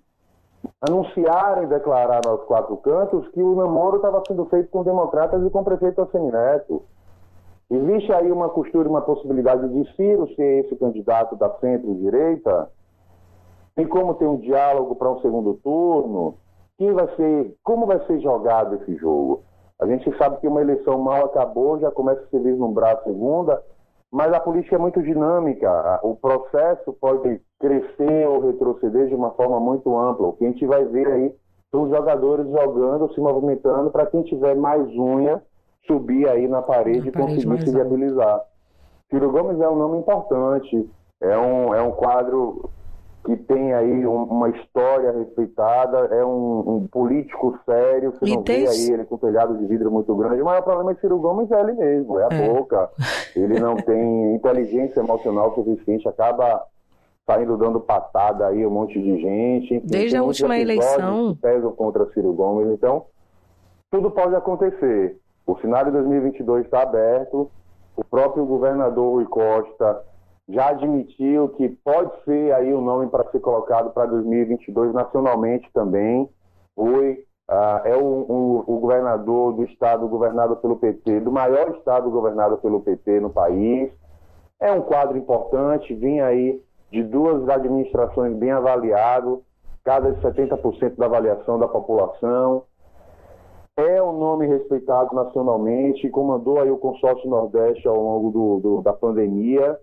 anunciaram 0.81 1.65
e 1.65 1.67
declararam 1.67 2.31
aos 2.31 2.45
quatro 2.45 2.77
cantos 2.79 3.29
que 3.29 3.43
o 3.43 3.55
namoro 3.55 3.97
estava 3.97 4.23
sendo 4.27 4.47
feito 4.47 4.71
com 4.71 4.83
democratas 4.83 5.45
e 5.45 5.51
com 5.51 5.61
o 5.61 5.65
prefeito 5.65 6.01
Assemineto. 6.01 6.83
Existe 7.71 8.13
aí 8.13 8.33
uma 8.33 8.49
costura, 8.49 8.89
uma 8.89 9.01
possibilidade 9.01 9.69
de 9.69 9.95
Ciro 9.95 10.27
ser 10.35 10.65
esse 10.65 10.75
candidato 10.75 11.37
da 11.37 11.49
centro-direita? 11.61 12.69
Tem 13.77 13.87
como 13.87 14.15
ter 14.15 14.27
um 14.27 14.39
diálogo 14.39 14.97
para 14.97 15.11
um 15.11 15.21
segundo 15.21 15.55
turno? 15.63 16.35
Quem 16.77 16.93
vai 16.93 17.07
ser, 17.15 17.55
como 17.63 17.87
vai 17.87 18.05
ser 18.07 18.19
jogado 18.21 18.75
esse 18.75 18.97
jogo? 18.97 19.45
A 19.81 19.87
gente 19.87 20.11
sabe 20.19 20.39
que 20.39 20.49
uma 20.49 20.61
eleição 20.61 20.99
mal 20.99 21.27
acabou, 21.27 21.79
já 21.79 21.93
começa 21.93 22.21
a 22.23 22.27
se 22.27 22.39
vislumbrar 22.41 22.97
a 22.97 23.03
segunda, 23.05 23.63
mas 24.11 24.33
a 24.33 24.41
política 24.41 24.75
é 24.75 24.79
muito 24.79 25.01
dinâmica. 25.01 26.01
O 26.03 26.17
processo 26.17 26.93
pode 26.95 27.41
crescer 27.61 28.27
ou 28.27 28.41
retroceder 28.41 29.07
de 29.07 29.15
uma 29.15 29.31
forma 29.31 29.61
muito 29.61 29.97
ampla. 29.97 30.27
O 30.27 30.33
que 30.33 30.45
a 30.45 30.49
gente 30.49 30.67
vai 30.67 30.85
ver 30.85 31.07
aí 31.07 31.35
são 31.71 31.85
os 31.85 31.91
jogadores 31.91 32.47
jogando, 32.49 33.13
se 33.15 33.21
movimentando, 33.21 33.91
para 33.91 34.07
quem 34.07 34.23
tiver 34.25 34.57
mais 34.57 34.87
unha, 34.97 35.41
subir 35.87 36.29
aí 36.29 36.47
na 36.47 36.63
parede 36.63 37.09
e 37.09 37.13
conseguir 37.13 37.65
se 37.65 37.73
viabilizar. 37.73 38.43
Ciro 39.11 39.31
Gomes 39.31 39.61
é 39.61 39.69
um 39.69 39.77
nome 39.77 39.99
importante, 39.99 40.89
é 41.21 41.37
um, 41.37 41.75
é 41.75 41.83
um 41.83 41.91
quadro 41.91 42.71
que 43.25 43.37
tem 43.37 43.75
aí 43.75 44.07
um, 44.07 44.23
uma 44.25 44.49
história 44.49 45.13
respeitada, 45.13 45.99
é 46.15 46.25
um, 46.25 46.77
um 46.77 46.87
político 46.87 47.59
sério, 47.67 48.13
você 48.13 48.25
e 48.25 48.35
não 48.35 48.43
tem... 48.43 48.65
vê 48.65 48.71
aí 48.71 48.91
ele 48.93 49.05
com 49.05 49.19
telhado 49.19 49.59
de 49.59 49.67
vidro 49.67 49.91
muito 49.91 50.15
grande. 50.15 50.41
O 50.41 50.45
maior 50.45 50.63
problema 50.63 50.95
de 50.95 51.01
Ciro 51.01 51.19
Gomes 51.19 51.51
é 51.51 51.61
ele 51.61 51.73
mesmo, 51.73 52.19
é 52.19 52.25
a 52.25 52.35
é. 52.35 52.49
boca. 52.49 52.91
Ele 53.37 53.61
não 53.61 53.77
tem 53.83 54.35
inteligência 54.35 55.01
emocional 55.01 55.55
suficiente, 55.55 56.09
acaba 56.09 56.65
saindo 57.27 57.57
dando 57.57 57.81
patada 57.81 58.47
aí 58.47 58.65
um 58.65 58.71
monte 58.71 59.01
de 59.01 59.21
gente. 59.21 59.75
Enfim, 59.75 59.87
Desde 59.87 60.17
a 60.17 60.23
última 60.23 60.59
eleição. 60.59 61.37
pesam 61.41 61.73
contra 61.73 62.11
Ciro 62.13 62.33
Gomes, 62.33 62.73
então 62.73 63.05
tudo 63.91 64.11
pode 64.11 64.35
acontecer. 64.35 65.19
O 65.47 65.57
cenário 65.59 65.91
de 65.91 65.99
2022 65.99 66.65
está 66.65 66.83
aberto, 66.83 67.51
o 67.97 68.05
próprio 68.05 68.47
governador 68.47 69.15
Rui 69.15 69.27
Costa 69.27 70.03
já 70.49 70.71
admitiu 70.71 71.49
que 71.51 71.69
pode 71.69 72.11
ser 72.25 72.53
aí 72.53 72.73
o 72.73 72.81
nome 72.81 73.09
para 73.09 73.31
ser 73.31 73.41
colocado 73.41 73.91
para 73.91 74.07
2022 74.07 74.93
nacionalmente 74.93 75.71
também. 75.73 76.29
Foi 76.75 77.25
uh, 77.49 77.87
é 77.87 77.97
o, 77.97 78.05
o, 78.05 78.65
o, 78.67 78.81
governador 78.81 79.53
do 79.53 79.65
estado 79.65 80.09
governado 80.09 80.57
pelo 80.57 80.77
PT, 80.77 81.21
do 81.21 81.31
maior 81.31 81.77
estado 81.77 82.11
governado 82.11 82.59
pelo 82.59 82.81
PT 82.81 83.21
no 83.21 83.31
país. 83.31 83.93
É 84.59 84.73
um 84.73 84.83
quadro 84.83 85.17
importante, 85.17 85.95
vinha 85.95 86.27
aí 86.27 86.63
de 86.91 87.03
duas 87.03 87.49
administrações 87.49 88.37
bem 88.37 88.51
avaliado, 88.51 89.43
cada 89.85 90.13
de 90.13 90.21
70% 90.21 90.97
da 90.97 91.07
avaliação 91.07 91.59
da 91.59 91.69
população. 91.69 92.65
É 93.81 94.03
um 94.03 94.13
nome 94.13 94.47
respeitado 94.47 95.15
nacionalmente, 95.15 96.11
comandou 96.11 96.61
aí 96.61 96.71
o 96.71 96.77
consórcio 96.77 97.31
Nordeste 97.31 97.89
ao 97.89 97.97
longo 97.97 98.31
do, 98.31 98.61
do 98.61 98.83
da 98.83 98.93
pandemia 98.93 99.79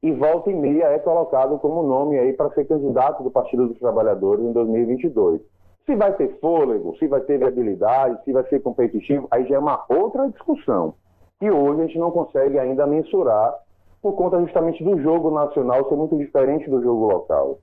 e 0.00 0.12
volta 0.12 0.50
e 0.50 0.54
meia 0.54 0.84
é 0.84 1.00
colocado 1.00 1.58
como 1.58 1.82
nome 1.82 2.16
aí 2.16 2.32
para 2.32 2.50
ser 2.50 2.66
candidato 2.66 3.24
do 3.24 3.30
Partido 3.30 3.66
dos 3.66 3.78
Trabalhadores 3.80 4.44
em 4.44 4.52
2022. 4.52 5.40
Se 5.84 5.96
vai 5.96 6.12
ter 6.12 6.38
fôlego, 6.38 6.96
se 6.98 7.08
vai 7.08 7.20
ter 7.22 7.38
viabilidade, 7.38 8.22
se 8.22 8.32
vai 8.32 8.46
ser 8.48 8.60
competitivo, 8.60 9.26
aí 9.32 9.44
já 9.48 9.56
é 9.56 9.58
uma 9.58 9.84
outra 9.88 10.28
discussão, 10.28 10.94
que 11.40 11.50
hoje 11.50 11.80
a 11.80 11.86
gente 11.86 11.98
não 11.98 12.12
consegue 12.12 12.56
ainda 12.56 12.86
mensurar 12.86 13.52
por 14.00 14.12
conta 14.12 14.40
justamente 14.40 14.84
do 14.84 14.96
jogo 15.00 15.32
nacional 15.32 15.88
ser 15.88 15.96
muito 15.96 16.16
diferente 16.16 16.70
do 16.70 16.80
jogo 16.80 17.08
local. 17.12 17.58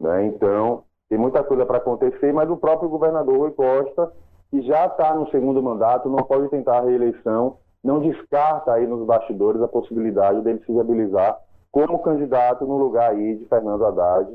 Né? 0.00 0.26
Então, 0.26 0.82
tem 1.08 1.18
muita 1.18 1.44
coisa 1.44 1.64
para 1.64 1.78
acontecer, 1.78 2.32
mas 2.32 2.50
o 2.50 2.56
próprio 2.56 2.88
governador 2.88 3.38
Rui 3.38 3.52
Costa, 3.52 4.12
que 4.50 4.62
já 4.62 4.86
está 4.86 5.14
no 5.14 5.30
segundo 5.30 5.62
mandato, 5.62 6.08
não 6.08 6.18
pode 6.18 6.48
tentar 6.48 6.78
a 6.78 6.82
reeleição, 6.82 7.56
não 7.82 8.00
descarta 8.00 8.72
aí 8.72 8.86
nos 8.86 9.06
bastidores 9.06 9.60
a 9.60 9.68
possibilidade 9.68 10.40
dele 10.42 10.62
se 10.64 10.72
viabilizar 10.72 11.38
como 11.70 11.98
candidato 12.00 12.66
no 12.66 12.76
lugar 12.76 13.10
aí 13.10 13.36
de 13.36 13.44
Fernando 13.46 13.84
Haddad, 13.84 14.32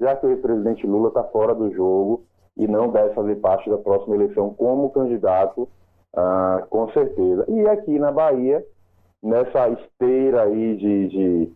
já 0.00 0.16
que 0.16 0.26
o 0.26 0.30
ex-presidente 0.30 0.86
Lula 0.86 1.08
está 1.08 1.22
fora 1.24 1.54
do 1.54 1.72
jogo 1.72 2.24
e 2.56 2.66
não 2.66 2.90
deve 2.90 3.14
fazer 3.14 3.36
parte 3.36 3.70
da 3.70 3.78
próxima 3.78 4.16
eleição 4.16 4.52
como 4.52 4.90
candidato, 4.90 5.68
ah, 6.14 6.64
com 6.68 6.90
certeza. 6.90 7.44
E 7.48 7.66
aqui 7.68 7.98
na 7.98 8.10
Bahia, 8.10 8.64
nessa 9.22 9.68
esteira 9.68 10.42
aí 10.42 10.76
de, 10.76 11.08
de, 11.08 11.52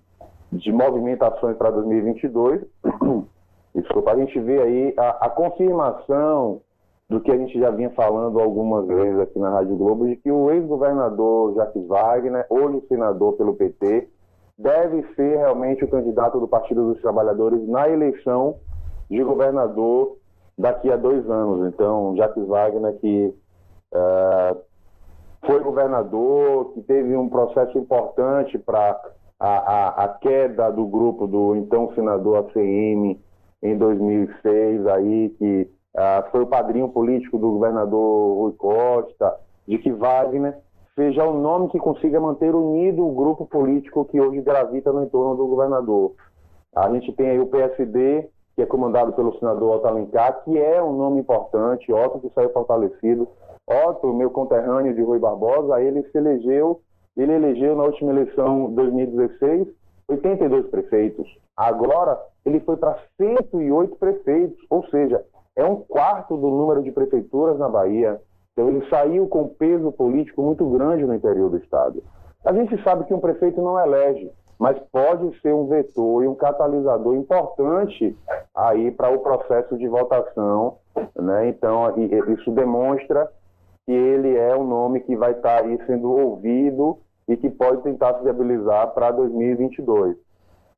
de 0.53 0.73
movimentações 0.73 1.57
para 1.57 1.71
2022. 1.71 2.63
Desculpa, 3.75 4.13
a 4.13 4.17
gente 4.17 4.39
vê 4.41 4.63
aí 4.63 4.95
a, 4.97 5.27
a, 5.27 5.29
confirmação 5.29 6.63
do 7.09 7.21
que 7.21 7.31
a 7.31 7.37
gente 7.37 7.59
já 7.59 7.71
vinha 7.71 7.91
falando 7.91 8.41
algumas 8.41 8.87
vezes 8.87 9.21
aqui 9.21 9.39
na 9.39 9.51
Rádio 9.51 9.77
Globo, 9.77 10.09
de 10.09 10.17
que 10.17 10.31
o 10.31 10.51
ex-governador 10.51 11.55
Jacques 11.55 11.87
Wagner, 11.87 12.45
hoje 12.51 12.83
senador 12.89 13.35
pelo 13.35 13.55
PT, 13.55 14.09
deve 14.59 15.03
ser 15.15 15.37
realmente 15.39 15.85
o 15.85 15.89
candidato 15.89 16.41
do 16.41 16.49
Partido 16.49 16.93
dos 16.93 17.01
Trabalhadores 17.01 17.67
na 17.69 17.89
eleição 17.89 18.57
de 19.09 19.23
governador 19.23 20.17
daqui 20.59 20.91
a 20.91 20.97
dois 20.97 21.29
anos. 21.31 21.73
Então, 21.73 22.17
Jacques 22.17 22.47
Wagner, 22.47 22.99
que 22.99 23.35
uh, 23.95 24.61
foi 25.45 25.61
governador, 25.61 26.73
que 26.73 26.83
teve 26.83 27.17
um 27.17 27.29
processo 27.29 27.79
importante 27.79 28.59
para 28.59 29.01
a, 29.39 29.49
a, 29.49 30.05
a, 30.05 30.09
queda 30.09 30.71
do 30.71 30.87
grupo 30.87 31.27
do 31.27 31.55
então 31.57 31.95
senador 31.95 32.39
ACM 32.39 33.21
em 33.63 33.79
2006, 33.79 34.87
aí, 34.87 35.29
que 35.39 35.71
uh, 35.97 36.31
foi 36.31 36.43
o 36.43 36.47
padrinho 36.47 36.89
político 36.89 37.39
do 37.39 37.53
governador 37.53 38.37
Rui 38.37 38.53
Costa, 38.53 39.35
de 39.67 39.79
que 39.79 39.91
Wagner 39.91 40.57
seja 40.95 41.25
o 41.25 41.39
nome 41.39 41.69
que 41.69 41.79
consiga 41.79 42.21
manter 42.21 42.55
unido 42.55 43.07
o 43.07 43.15
grupo 43.15 43.47
político 43.47 44.05
que 44.05 44.21
hoje 44.21 44.41
gravita 44.41 44.93
no 44.93 45.03
entorno 45.03 45.37
do 45.37 45.47
governador. 45.47 46.13
A 46.75 46.91
gente 46.91 47.13
tem 47.13 47.31
aí 47.31 47.41
o 47.41 47.47
PSD, 47.47 48.29
que 48.55 48.63
é 48.63 48.67
comandado 48.67 49.13
pelo 49.13 49.39
senador 49.39 49.77
Otto 49.77 49.89
Alencar, 49.89 50.45
que 50.45 50.59
é 50.59 50.83
um 50.83 50.93
nome 50.93 51.21
importante, 51.21 51.93
Otto 51.93 52.21
que 52.21 52.31
saiu 52.35 52.51
fortalecido. 52.53 53.29
Otto, 53.67 54.15
meu 54.15 54.31
conterrâneo 54.31 54.95
de 54.95 55.03
Rui 55.03 55.19
Barbosa, 55.19 55.81
ele 55.83 56.03
se 56.05 56.17
elegeu, 56.17 56.81
ele 57.17 57.33
elegeu 57.33 57.75
na 57.75 57.85
última 57.85 58.13
eleição 58.13 58.73
2016 58.73 59.69
82 60.09 60.69
prefeitos. 60.69 61.27
Agora 61.57 62.19
ele 62.45 62.61
foi 62.61 62.77
para 62.77 62.99
108 63.17 63.97
prefeitos, 63.97 64.59
ou 64.71 64.87
seja, 64.89 65.25
é 65.57 65.65
um 65.65 65.77
quarto 65.77 66.37
do 66.37 66.49
número 66.49 66.83
de 66.83 66.93
prefeituras 66.93 67.59
na 67.59 67.69
Bahia. 67.69 68.21
Então 68.53 68.69
ele 68.69 68.89
saiu 68.89 69.27
com 69.27 69.49
peso 69.49 69.91
político 69.91 70.43
muito 70.43 70.65
grande 70.69 71.05
no 71.05 71.15
interior 71.15 71.51
do 71.51 71.57
estado. 71.57 72.03
A 72.45 72.53
gente 72.53 72.81
sabe 72.85 73.05
que 73.05 73.15
um 73.15 73.21
prefeito 73.21 73.61
não 73.61 73.81
elege, 73.81 74.31
mas 74.59 74.79
pode 74.93 75.39
ser 75.41 75.53
um 75.55 75.67
vetor 75.67 76.23
e 76.23 76.29
um 76.29 76.35
catalisador 76.35 77.15
importante 77.15 78.17
aí 78.55 78.91
para 78.91 79.11
o 79.11 79.19
processo 79.19 79.77
de 79.77 79.89
votação, 79.89 80.77
né? 81.17 81.49
Então 81.49 81.93
isso 82.29 82.51
demonstra 82.53 83.31
que 83.85 83.93
ele 83.93 84.37
é 84.37 84.57
um 84.57 84.67
nome 84.67 85.01
que 85.01 85.17
vai 85.17 85.33
estar 85.33 85.63
tá 85.63 85.65
aí 85.65 85.79
sendo 85.87 86.11
ouvido 86.11 86.99
e 87.29 87.37
que 87.37 87.51
pode 87.51 87.83
tentar 87.83 88.15
se 88.15 88.23
viabilizar 88.23 88.93
para 88.95 89.11
2022. 89.11 90.17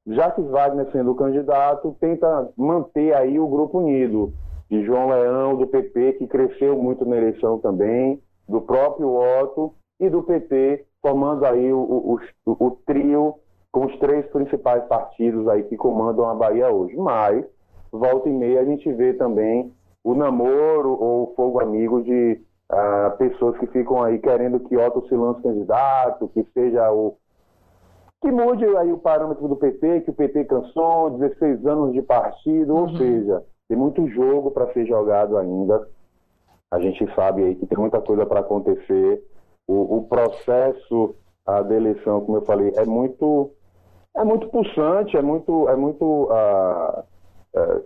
Já 0.06 0.30
que 0.30 0.40
Wagner 0.40 0.90
sendo 0.90 1.14
candidato, 1.14 1.94
tenta 2.00 2.48
manter 2.56 3.14
aí 3.14 3.38
o 3.38 3.46
grupo 3.46 3.78
unido 3.78 4.32
de 4.70 4.84
João 4.84 5.08
Leão, 5.08 5.56
do 5.56 5.66
PP, 5.66 6.14
que 6.14 6.26
cresceu 6.26 6.76
muito 6.76 7.04
na 7.04 7.16
eleição 7.16 7.58
também, 7.58 8.20
do 8.48 8.60
próprio 8.60 9.14
Otto 9.14 9.74
e 9.98 10.08
do 10.08 10.22
PT, 10.22 10.84
formando 11.00 11.44
aí 11.44 11.72
o, 11.72 11.78
o, 11.78 12.20
o, 12.46 12.66
o 12.66 12.70
trio 12.86 13.34
com 13.72 13.86
os 13.86 13.98
três 13.98 14.26
principais 14.30 14.84
partidos 14.84 15.46
aí 15.48 15.62
que 15.64 15.76
comandam 15.76 16.28
a 16.28 16.34
Bahia 16.34 16.70
hoje. 16.70 16.96
Mas, 16.96 17.44
volta 17.92 18.28
e 18.28 18.32
meia, 18.32 18.60
a 18.60 18.64
gente 18.64 18.90
vê 18.92 19.12
também 19.14 19.72
o 20.02 20.14
namoro 20.14 20.90
ou 20.90 21.24
o 21.24 21.34
fogo 21.34 21.60
amigo 21.60 22.02
de 22.02 22.40
uh, 22.72 23.16
pessoas 23.18 23.58
que 23.58 23.66
ficam 23.68 24.02
aí 24.02 24.18
querendo 24.18 24.60
que 24.60 24.76
Otto 24.76 25.06
se 25.08 25.14
lance 25.14 25.42
candidato, 25.42 26.28
que 26.28 26.44
seja 26.54 26.90
o. 26.90 27.16
que 28.22 28.30
mude 28.30 28.64
aí 28.64 28.92
o 28.92 28.98
parâmetro 28.98 29.48
do 29.48 29.56
PT, 29.56 30.02
que 30.02 30.10
o 30.10 30.14
PT 30.14 30.44
cansou, 30.44 31.10
16 31.10 31.66
anos 31.66 31.92
de 31.92 32.02
partido, 32.02 32.74
uhum. 32.74 32.82
ou 32.82 32.96
seja, 32.96 33.44
tem 33.68 33.76
muito 33.76 34.08
jogo 34.08 34.50
para 34.50 34.72
ser 34.72 34.86
jogado 34.86 35.36
ainda. 35.36 35.86
A 36.70 36.80
gente 36.80 37.06
sabe 37.14 37.44
aí 37.44 37.54
que 37.54 37.66
tem 37.66 37.78
muita 37.78 38.00
coisa 38.00 38.26
para 38.26 38.40
acontecer. 38.40 39.22
O, 39.66 39.98
o 39.98 40.08
processo 40.08 41.14
a, 41.46 41.62
da 41.62 41.74
eleição, 41.74 42.22
como 42.22 42.38
eu 42.38 42.42
falei, 42.42 42.72
é 42.76 42.84
muito 42.84 43.52
é 44.18 44.24
muito 44.24 44.48
pulsante, 44.48 45.16
é 45.16 45.22
muito, 45.22 45.68
é 45.68 45.76
muito 45.76 46.04
uh, 46.04 47.00
uh, 47.54 47.84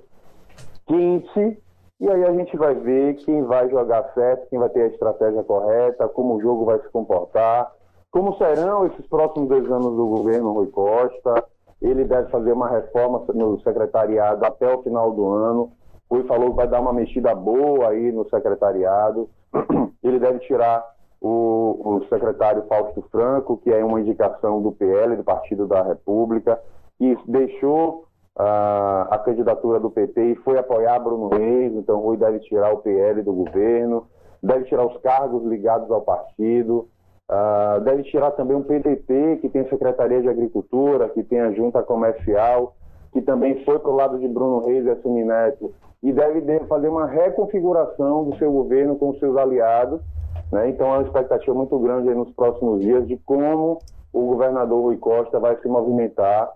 quente. 0.87 1.59
E 2.01 2.09
aí 2.09 2.25
a 2.25 2.33
gente 2.33 2.57
vai 2.57 2.75
ver 2.75 3.14
quem 3.16 3.42
vai 3.45 3.68
jogar 3.68 4.12
certo, 4.14 4.49
quem 4.49 4.59
vai 4.59 4.71
ter 4.71 4.83
a 4.83 4.87
estratégia 4.87 5.45
correta, 5.45 6.09
como 6.09 6.37
o 6.37 6.40
jogo 6.40 6.64
vai 6.64 6.81
se 6.81 6.88
comportar, 6.88 7.71
como 8.11 8.37
serão 8.38 8.87
esses 8.87 9.07
próximos 9.07 9.49
dois 9.49 9.71
anos 9.71 9.95
do 9.95 10.07
governo 10.07 10.53
Rui 10.53 10.68
Costa. 10.68 11.45
Ele 11.83 12.05
deve 12.05 12.31
fazer 12.31 12.53
uma 12.53 12.68
reforma 12.68 13.25
no 13.35 13.61
secretariado 13.61 14.45
até 14.47 14.73
o 14.73 14.83
final 14.83 15.12
do 15.12 15.29
ano. 15.29 15.73
Rui 16.09 16.23
falou 16.25 16.51
que 16.51 16.57
vai 16.57 16.68
dar 16.68 16.81
uma 16.81 16.92
mexida 16.92 17.35
boa 17.35 17.88
aí 17.88 18.12
no 18.12 18.29
secretariado. 18.29 19.29
Ele 20.03 20.21
deve 20.21 20.38
tirar 20.40 20.85
o, 21.21 21.81
o, 21.85 22.05
secretário 22.09 22.64
Fausto 22.68 23.03
Franco, 23.11 23.57
que 23.57 23.71
é 23.71 23.85
uma 23.85 24.01
indicação 24.01 24.62
do 24.62 24.73
PL, 24.73 25.16
do 25.16 25.25
Partido 25.25 25.66
da 25.66 25.83
República, 25.83 26.61
que 26.99 27.16
deixou 27.27 28.05
uh, 28.38 29.09
a 29.11 29.18
candidatura 29.25 29.81
do 29.81 29.90
PT 29.90 30.23
e 30.23 30.37
foi 30.37 30.59
apoiar 30.59 31.01
Bruno 31.01 31.29
Reis. 31.31 31.73
Então, 31.75 32.01
Rui 32.01 32.16
deve 32.16 32.38
tirar 32.40 32.73
o 32.73 32.79
PL 32.79 33.23
do 33.23 33.33
governo, 33.33 34.07
deve 34.40 34.66
tirar 34.66 34.87
os 34.87 34.97
cargos 34.99 35.45
ligados 35.45 35.90
ao 35.90 36.03
partido. 36.03 36.88
Uh, 37.33 37.81
deve 37.81 38.03
tirar 38.03 38.33
também 38.33 38.55
um 38.55 38.62
PDT, 38.62 39.38
que 39.40 39.49
tem 39.49 39.62
a 39.62 39.68
Secretaria 39.71 40.21
de 40.21 40.29
Agricultura, 40.29 41.09
que 41.09 41.23
tem 41.23 41.40
a 41.40 41.51
Junta 41.53 41.83
Comercial, 41.83 42.77
que 43.11 43.23
também 43.23 43.64
foi 43.64 43.79
para 43.79 43.90
o 43.90 43.97
lado 43.97 44.18
de 44.18 44.29
Bruno 44.29 44.66
Reis 44.66 44.85
e 44.85 44.90
Assumi 44.90 45.25
Neto, 45.25 45.73
e 46.03 46.12
deve 46.12 46.42
fazer 46.66 46.88
uma 46.88 47.07
reconfiguração 47.07 48.25
do 48.29 48.37
seu 48.37 48.53
governo 48.53 48.97
com 48.97 49.09
os 49.11 49.18
seus 49.18 49.35
aliados. 49.38 50.03
Né? 50.53 50.68
Então, 50.68 50.92
há 50.92 50.99
uma 50.99 51.07
expectativa 51.07 51.55
muito 51.55 51.79
grande 51.79 52.14
nos 52.14 52.31
próximos 52.33 52.83
dias 52.83 53.09
de 53.09 53.16
como 53.25 53.79
o 54.12 54.27
governador 54.27 54.83
Rui 54.83 54.99
Costa 54.99 55.40
vai 55.40 55.57
se 55.57 55.68
movimentar 55.68 56.51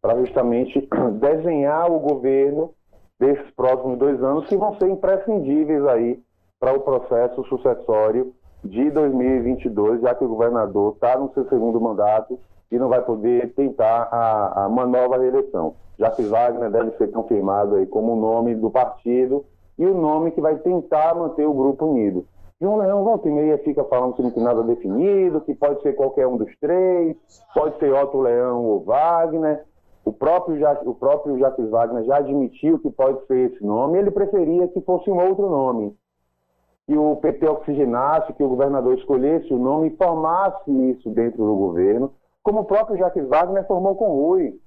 para 0.00 0.16
justamente 0.16 0.88
desenhar 1.18 1.90
o 1.90 1.98
governo 1.98 2.70
desses 3.18 3.50
próximos 3.56 3.98
dois 3.98 4.22
anos, 4.22 4.46
que 4.46 4.56
vão 4.56 4.78
ser 4.78 4.88
imprescindíveis 4.90 5.84
aí 5.86 6.22
para 6.60 6.72
o 6.72 6.80
processo 6.80 7.42
sucessório 7.46 8.32
de 8.64 8.90
2022, 8.90 10.02
já 10.02 10.14
que 10.14 10.24
o 10.24 10.28
governador 10.28 10.94
está 10.94 11.18
no 11.18 11.32
seu 11.32 11.48
segundo 11.48 11.80
mandato 11.80 12.38
e 12.70 12.78
não 12.78 12.88
vai 12.88 13.02
poder 13.02 13.52
tentar 13.54 14.08
a, 14.10 14.64
a 14.64 14.68
uma 14.68 14.86
nova 14.86 15.18
reeleição. 15.18 15.74
Já 15.98 16.10
que 16.10 16.22
Wagner 16.22 16.70
deve 16.70 16.92
ser 16.96 17.10
confirmado 17.10 17.76
aí 17.76 17.86
como 17.86 18.12
o 18.12 18.20
nome 18.20 18.54
do 18.54 18.70
partido 18.70 19.44
e 19.78 19.84
o 19.84 19.94
nome 19.94 20.30
que 20.30 20.40
vai 20.40 20.56
tentar 20.56 21.14
manter 21.14 21.46
o 21.46 21.54
grupo 21.54 21.86
unido. 21.86 22.26
João 22.60 22.76
Leão 22.76 23.02
volta 23.04 23.28
e 23.28 23.32
meia 23.32 23.56
fica 23.58 23.82
falando 23.84 24.14
que 24.14 24.22
não 24.22 24.30
tem 24.30 24.42
nada 24.42 24.62
definido, 24.62 25.40
que 25.40 25.54
pode 25.54 25.80
ser 25.80 25.94
qualquer 25.94 26.26
um 26.26 26.36
dos 26.36 26.54
três, 26.60 27.16
pode 27.54 27.78
ser 27.78 27.92
Otto 27.92 28.20
Leão 28.20 28.62
ou 28.64 28.84
Wagner. 28.84 29.64
O 30.04 30.12
próprio, 30.12 30.58
o 30.84 30.94
próprio 30.94 31.38
Jacques 31.38 31.68
Wagner 31.70 32.04
já 32.04 32.18
admitiu 32.18 32.78
que 32.78 32.90
pode 32.90 33.26
ser 33.26 33.52
esse 33.52 33.64
nome, 33.64 33.98
ele 33.98 34.10
preferia 34.10 34.68
que 34.68 34.80
fosse 34.82 35.10
um 35.10 35.18
outro 35.18 35.48
nome 35.48 35.94
que 36.90 36.98
o 36.98 37.14
PT 37.14 37.48
oxigenasse, 37.48 38.32
que 38.32 38.42
o 38.42 38.48
governador 38.48 38.98
escolhesse 38.98 39.54
o 39.54 39.58
nome 39.58 39.90
e 39.90 39.96
formasse 39.96 40.68
isso 40.90 41.08
dentro 41.10 41.38
do 41.38 41.54
governo, 41.54 42.12
como 42.42 42.62
o 42.62 42.64
próprio 42.64 42.98
Jacques 42.98 43.28
Wagner 43.28 43.64
formou 43.68 43.94
com 43.94 44.08
Rui. 44.08 44.58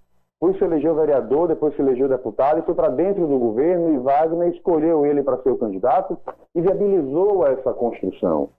Rui 0.41 0.57
se 0.57 0.63
elegeu 0.63 0.95
vereador, 0.95 1.49
depois 1.49 1.75
se 1.75 1.81
elegeu 1.81 2.07
deputado 2.07 2.59
e 2.59 2.61
foi 2.61 2.75
para 2.75 2.87
dentro 2.87 3.27
do 3.27 3.37
governo 3.37 3.93
e 3.93 3.97
Wagner 3.97 4.53
escolheu 4.53 5.05
ele 5.05 5.21
para 5.21 5.37
ser 5.39 5.49
o 5.49 5.57
candidato 5.57 6.17
e 6.55 6.61
viabilizou 6.61 7.45
essa 7.45 7.73
construção. 7.73 8.51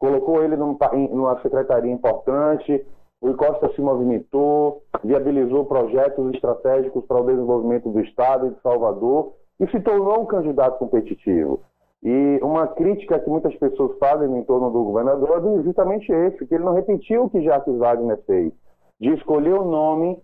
Colocou 0.00 0.42
ele 0.42 0.56
numa 0.56 1.40
secretaria 1.42 1.92
importante, 1.92 2.84
Rui 3.22 3.34
Costa 3.34 3.72
se 3.72 3.80
movimentou, 3.80 4.82
viabilizou 5.04 5.64
projetos 5.66 6.34
estratégicos 6.34 7.04
para 7.04 7.20
o 7.20 7.26
desenvolvimento 7.26 7.88
do 7.88 8.00
Estado 8.00 8.48
e 8.48 8.50
de 8.50 8.60
Salvador 8.62 9.34
e 9.60 9.70
se 9.70 9.78
tornou 9.78 10.22
um 10.22 10.26
candidato 10.26 10.76
competitivo. 10.80 11.60
E 12.02 12.40
uma 12.42 12.66
crítica 12.66 13.20
que 13.20 13.30
muitas 13.30 13.54
pessoas 13.56 13.96
fazem 13.98 14.36
em 14.36 14.42
torno 14.42 14.70
do 14.70 14.82
governador 14.84 15.38
é 15.38 15.62
justamente 15.62 16.10
esse, 16.10 16.44
que 16.46 16.54
ele 16.54 16.64
não 16.64 16.74
repetiu 16.74 17.24
o 17.24 17.30
que 17.30 17.42
Jacques 17.42 17.76
Wagner 17.76 18.18
fez, 18.26 18.52
de 19.00 19.10
escolher 19.14 19.54
o 19.54 19.62
um 19.62 19.70
nome 19.70 20.18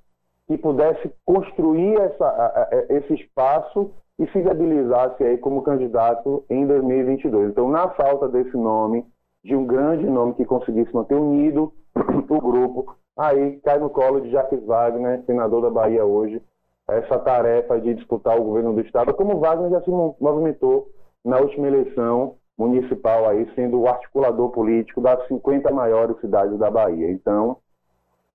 que 0.49 0.59
pudesse 0.59 1.13
construir 1.25 1.95
essa, 2.01 2.69
esse 2.89 3.15
espaço 3.15 3.93
e 4.19 4.27
se 4.29 4.41
viabilizasse 4.41 5.23
aí 5.23 5.39
como 5.39 5.63
candidato 5.63 6.45
em 6.51 6.67
2022. 6.67 7.51
Então, 7.51 7.69
na 7.69 7.91
falta 7.91 8.29
desse 8.29 8.57
nome, 8.57 9.07
de 9.45 9.55
um 9.55 9.65
grande 9.65 10.05
nome 10.05 10.35
que 10.35 10.45
conseguisse 10.45 10.93
manter 10.93 11.15
unido 11.15 11.73
o 12.29 12.41
grupo, 12.41 12.97
aí 13.17 13.61
cai 13.61 13.79
no 13.79 13.89
colo 13.89 14.21
de 14.21 14.31
Jacques 14.31 14.65
Wagner, 14.65 15.23
senador 15.27 15.63
da 15.63 15.71
Bahia 15.71 16.05
hoje, 16.05 16.43
essa 16.89 17.19
tarefa 17.19 17.81
de 17.81 17.95
disputar 17.95 18.37
o 18.39 18.45
governo 18.45 18.73
do 18.73 18.81
Estado, 18.81 19.15
como 19.15 19.39
Wagner 19.39 19.71
já 19.71 19.83
se 19.83 19.91
movimentou 19.91 20.89
na 21.25 21.39
última 21.39 21.67
eleição 21.67 22.37
municipal 22.59 23.29
aí 23.29 23.49
sendo 23.55 23.81
o 23.81 23.89
articulador 23.89 24.51
político 24.51 25.01
das 25.01 25.27
50 25.29 25.71
maiores 25.71 26.21
cidades 26.21 26.59
da 26.59 26.71
Bahia. 26.71 27.11
Então, 27.11 27.59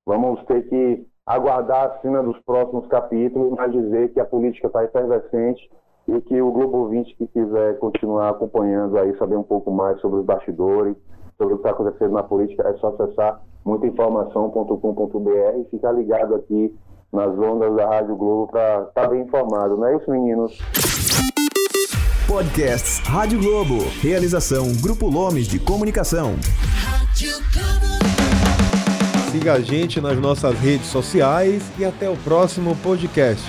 vamos 0.06 0.43
ter 0.46 0.67
que 0.69 1.06
aguardar 1.26 1.86
a 1.86 2.00
cena 2.00 2.24
dos 2.24 2.38
próximos 2.39 2.88
capítulos, 2.88 3.54
mas 3.58 3.72
dizer 3.72 4.13
que 4.13 4.19
a 4.19 4.26
política 4.26 4.67
está 4.67 4.84
efervescente 4.84 5.69
e 6.08 6.22
que 6.22 6.41
o 6.41 6.52
Globo 6.52 6.88
20 6.89 7.15
que 7.15 7.28
quiser 7.28 7.80
continuar 7.80 8.30
acompanhando 8.30 8.98
aí, 8.98 9.17
saber 9.17 9.38
um 9.38 9.43
pouco 9.43 9.72
mais 9.72 10.00
sobre 10.02 10.19
os 10.19 10.26
bastidores, 10.26 10.96
sobre 11.38 11.54
o 11.54 11.58
que 11.58 11.67
está 11.67 11.72
acontecendo 11.72 12.12
na 12.12 12.24
política, 12.24 12.67
é 12.67 12.74
só 12.78 12.89
acessar 12.89 13.41
muitainformação.com.br 13.65 15.60
e 15.60 15.65
ficar 15.72 15.93
ligado 15.93 16.36
aqui 16.36 16.76
nas 17.12 17.38
ondas 17.38 17.74
da 17.76 17.88
Rádio 17.88 18.15
Globo 18.15 18.52
para 18.52 18.84
estar 18.84 19.04
tá 19.04 19.08
bem 19.08 19.22
informado, 19.22 19.78
não 19.78 19.88
é 19.88 19.96
isso, 19.96 20.12
meninos? 20.12 20.58
Podcasts 22.27 22.99
Rádio 22.99 23.39
Globo. 23.39 23.86
Realização 24.01 24.71
Grupo 24.73 25.09
Lomes 25.09 25.47
de 25.47 25.59
Comunicação. 25.59 26.36
Siga 29.31 29.53
a 29.53 29.59
gente 29.59 29.99
nas 29.99 30.17
nossas 30.17 30.57
redes 30.59 30.88
sociais 30.88 31.63
e 31.77 31.86
até 31.86 32.09
o 32.09 32.15
próximo 32.17 32.75
podcast. 32.77 33.43